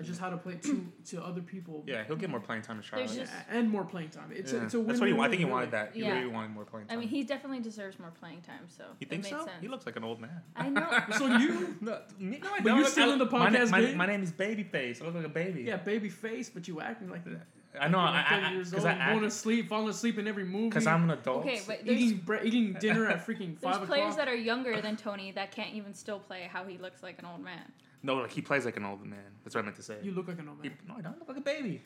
just 0.03 0.21
how 0.21 0.31
to 0.31 0.37
play 0.37 0.55
to 0.55 0.87
to 1.11 1.23
other 1.23 1.41
people. 1.43 1.83
Yeah, 1.87 2.05
he'll 2.05 2.17
get 2.17 2.31
more 2.31 2.41
playing 2.41 2.63
time 2.63 2.77
in 2.77 2.83
Charlotte. 2.83 3.07
There's 3.09 3.19
Yeah, 3.19 3.25
just- 3.25 3.37
and 3.51 3.69
more 3.71 3.85
playing 3.85 4.11
time. 4.11 4.31
It's 4.33 4.53
Yeah. 4.53 4.61
a, 4.61 4.65
it's 4.65 4.75
a 4.75 4.79
win. 4.79 4.89
That's 4.89 5.01
what 5.01 5.07
he. 5.07 5.13
win, 5.13 5.19
wa- 5.19 5.25
I 5.27 5.29
think 5.29 5.41
he 5.41 5.45
wanted 5.45 5.73
really. 5.73 5.85
that. 5.85 5.95
He 5.95 6.01
Yeah. 6.03 6.15
really 6.15 6.29
wanted 6.29 6.51
more 6.53 6.65
playing 6.65 6.87
time. 6.87 6.93
I 6.93 6.95
time. 6.95 7.01
mean, 7.01 7.09
he 7.09 7.25
definitely 7.25 7.61
deserves 7.61 7.99
more 7.99 8.11
playing 8.13 8.41
time. 8.43 8.65
So 8.69 8.85
you 9.01 9.07
think 9.07 9.25
made 9.25 9.31
so? 9.31 9.39
sense. 9.39 9.51
He 9.61 9.69
looks 9.69 9.85
like 9.87 9.97
an 9.97 10.05
old 10.05 10.21
man. 10.21 10.43
I 10.57 10.69
know. 10.69 10.89
So 11.19 11.27
you, 11.39 11.77
No, 11.81 12.01
me, 12.19 12.39
no, 12.43 12.51
I 12.55 12.61
But 12.61 12.77
you 12.77 12.85
still 12.87 13.13
in 13.13 13.19
the 13.19 13.27
my, 13.27 13.49
na- 13.51 13.59
podcast 13.59 13.71
my, 13.71 13.81
game? 13.81 13.97
my 13.97 14.07
name 14.07 14.23
is 14.23 14.33
Babyface. 14.33 15.03
I 15.03 15.07
look 15.07 15.15
like 15.17 15.27
a 15.27 15.29
baby. 15.29 15.63
yeah, 15.63 15.77
baby 15.77 16.09
face, 16.09 16.49
but 16.51 16.67
you 16.69 16.81
acting 16.81 17.11
like 17.11 17.25
that. 17.25 17.47
I 17.79 17.89
know. 17.89 17.99
You're 17.99 18.07
I, 18.09 18.13
like 18.13 18.29
30 18.29 18.43
I, 18.47 18.53
years 18.53 18.71
because 18.71 18.85
old, 18.85 18.95
I, 18.95 19.11
going 19.11 19.23
to 19.23 19.31
sleep, 19.31 19.69
falling 19.69 19.89
asleep 19.89 20.19
in 20.19 20.27
every 20.27 20.45
movie. 20.45 20.69
because 20.71 20.87
I'm 20.87 21.05
an 21.05 21.11
adult. 21.11 21.41
Okay, 21.47 21.61
but 21.67 21.85
there's 21.85 22.01
eating 22.01 22.19
bre- 22.19 22.43
eating 22.43 22.73
dinner 22.81 23.07
at 23.07 23.25
freaking 23.27 23.61
there's 23.61 23.77
five 23.77 23.87
players 23.87 24.15
o'clock. 24.15 24.17
that 24.17 24.29
are 24.29 24.35
younger 24.35 24.81
than 24.81 24.97
Tony 24.97 25.31
that 25.33 25.53
can't 25.53 25.75
even 25.75 25.95
still 25.95 26.19
play 26.19 26.49
how 26.53 26.65
he 26.65 26.79
looks 26.79 27.03
like 27.03 27.19
an 27.21 27.27
old 27.27 27.43
man. 27.45 27.71
no, 28.03 28.15
like 28.17 28.31
he 28.33 28.41
plays 28.43 28.65
like 28.65 28.77
an 28.77 28.85
old 28.85 29.05
man. 29.05 29.19
That's 29.45 29.55
what 29.55 29.61
I 29.63 29.65
meant 29.65 29.77
to 29.77 29.83
say. 29.83 29.99
you 30.03 30.11
look 30.13 30.27
like 30.27 30.39
an 30.41 30.49
old 30.49 30.59
He- 30.63 30.69
man. 30.71 30.79
no, 30.89 30.95
I 30.99 31.01
don't 31.01 31.19
look 31.19 31.29
like 31.29 31.37
a 31.37 31.41
baby. 31.43 31.83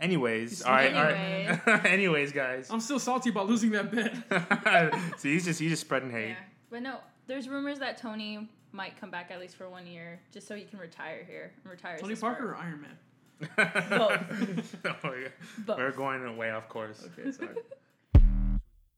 Anyways, 0.00 0.50
He's- 0.50 0.62
all 0.62 0.72
right, 0.72 0.92
all 0.94 1.04
right. 1.04 1.86
Anyways, 1.86 2.32
guys. 2.32 2.68
I'm 2.70 2.80
still 2.80 2.98
salty 2.98 3.30
about 3.30 3.48
losing 3.48 3.70
that 3.70 3.92
bet. 3.92 4.92
so 5.20 5.28
he's 5.28 5.44
just 5.44 5.60
he's 5.60 5.70
just 5.70 5.82
spreading 5.82 6.10
hate. 6.10 6.30
Yeah, 6.30 6.36
but 6.70 6.82
no, 6.82 6.96
there's 7.28 7.48
rumors 7.48 7.78
that 7.78 7.98
Tony 7.98 8.48
might 8.72 8.98
come 8.98 9.10
back 9.10 9.30
at 9.30 9.38
least 9.38 9.54
for 9.54 9.68
one 9.68 9.86
year, 9.86 10.18
just 10.32 10.48
so 10.48 10.56
he 10.56 10.64
can 10.64 10.80
retire 10.80 11.22
here 11.28 11.52
and 11.62 11.70
retire. 11.70 11.94
as 11.94 12.00
Tony 12.00 12.16
Parker 12.16 12.42
Spur. 12.42 12.50
or 12.52 12.56
Iron 12.56 12.80
Man? 12.80 12.98
Both. 13.40 14.76
Oh, 15.04 15.14
yeah. 15.14 15.28
Both. 15.66 15.78
We're 15.78 15.92
going 15.92 16.36
way 16.36 16.50
off 16.50 16.68
course. 16.68 17.06
Okay, 17.18 17.32
sorry. 17.32 17.56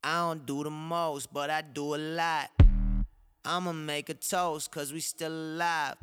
I 0.02 0.18
don't 0.20 0.44
do 0.44 0.64
the 0.64 0.70
most, 0.70 1.32
but 1.32 1.48
I 1.50 1.62
do 1.62 1.94
a 1.94 1.96
lot. 1.96 2.50
I'ma 3.44 3.72
make 3.72 4.08
a 4.08 4.14
toast, 4.14 4.70
cause 4.70 4.92
we 4.92 5.00
still 5.00 5.32
alive. 5.32 5.96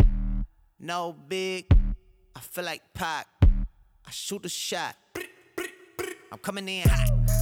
No 0.80 1.14
big, 1.14 1.66
I 2.36 2.40
feel 2.40 2.66
like 2.66 2.82
Pac. 2.94 3.28
I 3.44 4.12
shoot 4.12 4.46
a 4.46 4.50
shot. 4.50 4.96
I'm 6.32 6.40
coming 6.40 6.68
in 6.68 6.88
hot. 6.88 7.41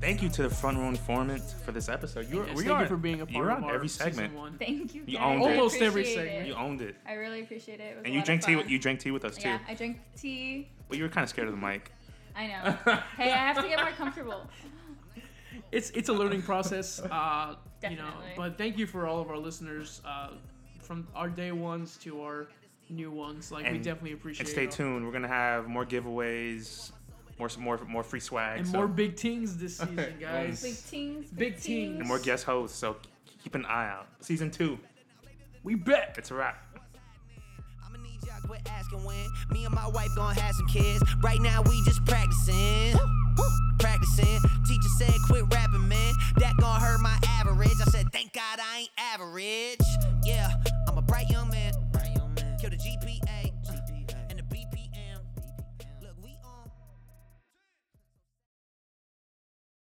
Thank 0.00 0.22
you 0.22 0.30
to 0.30 0.42
the 0.44 0.50
front 0.50 0.78
row 0.78 0.88
informant 0.88 1.42
for 1.64 1.72
this 1.72 1.90
episode. 1.90 2.30
You 2.30 2.38
were, 2.38 2.46
Yes, 2.46 2.56
we 2.56 2.64
thank 2.64 2.76
are, 2.78 2.82
you 2.82 2.88
for 2.88 2.96
being 2.96 3.20
a 3.20 3.26
part 3.26 3.36
You're 3.36 3.50
of 3.50 3.58
on 3.58 3.64
our 3.64 3.74
every 3.74 3.88
segment. 3.88 4.34
one. 4.34 4.56
Thank 4.58 4.94
you. 4.94 5.02
You 5.06 5.18
guys. 5.18 5.26
owned 5.26 5.42
I 5.44 5.50
it. 5.50 5.56
Almost 5.58 5.82
every 5.82 6.04
segment. 6.06 6.28
it. 6.28 6.46
You 6.46 6.54
owned 6.54 6.80
it, 6.80 6.96
I 7.06 7.14
really 7.14 7.42
appreciate 7.42 7.80
it. 7.80 7.84
It 7.84 7.96
was 7.96 8.04
and 8.04 8.06
a 8.06 8.10
you 8.10 8.16
lot 8.16 8.24
drank 8.24 8.40
of 8.40 8.46
tea. 8.46 8.52
fun. 8.54 8.62
With, 8.62 8.70
you 8.70 8.78
drank 8.78 9.00
tea 9.00 9.10
with 9.10 9.24
us 9.26 9.36
too. 9.36 9.48
Yeah, 9.50 9.58
I 9.68 9.74
drank 9.74 9.98
tea. 10.16 10.70
But 10.88 10.96
you 10.96 11.04
were 11.04 11.10
kind 11.10 11.22
of 11.22 11.28
scared 11.28 11.48
of 11.48 11.54
the 11.54 11.60
mic. 11.60 11.92
I 12.34 12.46
know. 12.46 12.76
hey, 13.18 13.30
I 13.30 13.36
have 13.36 13.62
to 13.62 13.68
get 13.68 13.78
more 13.78 13.90
comfortable. 13.90 14.48
It's 15.70 15.90
it's 15.90 16.08
a 16.08 16.12
learning 16.14 16.42
process. 16.42 17.00
Uh, 17.00 17.56
you 17.88 17.96
know, 17.96 18.12
but 18.36 18.56
thank 18.56 18.78
you 18.78 18.86
for 18.86 19.06
all 19.06 19.20
of 19.20 19.28
our 19.28 19.38
listeners, 19.38 20.00
uh, 20.06 20.30
from 20.80 21.06
our 21.14 21.28
day 21.28 21.52
ones 21.52 21.98
to 21.98 22.22
our 22.22 22.48
new 22.88 23.10
ones. 23.10 23.52
Like 23.52 23.70
we 23.70 23.78
definitely 23.78 24.12
appreciate. 24.12 24.46
It. 24.46 24.48
And 24.48 24.48
stay 24.48 24.64
it. 24.64 24.70
tuned. 24.70 25.04
We're 25.04 25.12
gonna 25.12 25.28
have 25.28 25.68
more 25.68 25.84
giveaways 25.84 26.92
more 27.40 27.48
more 27.58 27.78
more 27.88 28.02
free 28.02 28.20
swag. 28.20 28.58
And 28.58 28.68
so. 28.68 28.76
more 28.76 28.86
big 28.86 29.16
tings 29.16 29.56
this 29.56 29.78
season, 29.78 30.14
guys. 30.20 30.62
big 30.62 30.76
tings. 30.76 31.30
Big, 31.30 31.54
big 31.54 31.60
tings. 31.60 31.98
And 31.98 32.06
more 32.06 32.18
guest 32.18 32.44
hosts. 32.44 32.78
So 32.78 32.96
keep 33.42 33.54
an 33.54 33.64
eye 33.64 33.88
out. 33.88 34.08
Season 34.20 34.50
two. 34.50 34.78
We 35.62 35.74
bet. 35.74 36.16
It's 36.18 36.30
a 36.30 36.34
wrap. 36.34 36.62
Quit 38.46 38.68
asking 38.68 39.04
when 39.04 39.26
me 39.52 39.64
and 39.64 39.74
my 39.74 39.86
wife 39.88 40.08
gonna 40.16 40.38
have 40.38 40.54
some 40.54 40.66
kids. 40.66 41.02
Right 41.22 41.40
now 41.40 41.62
we 41.62 41.82
just 41.84 42.04
practicing. 42.04 42.98
Practicing. 43.78 44.40
Teacher 44.66 44.88
said 44.98 45.14
quit 45.26 45.44
rapping, 45.52 45.88
man. 45.88 46.12
That 46.36 46.56
gonna 46.58 46.80
hurt 46.80 47.00
my 47.00 47.16
average. 47.26 47.70
I 47.80 47.84
said, 47.90 48.12
thank 48.12 48.32
God 48.34 48.58
I 48.60 48.80
ain't 48.80 48.90
average. 48.98 49.80
Yeah. 50.24 50.50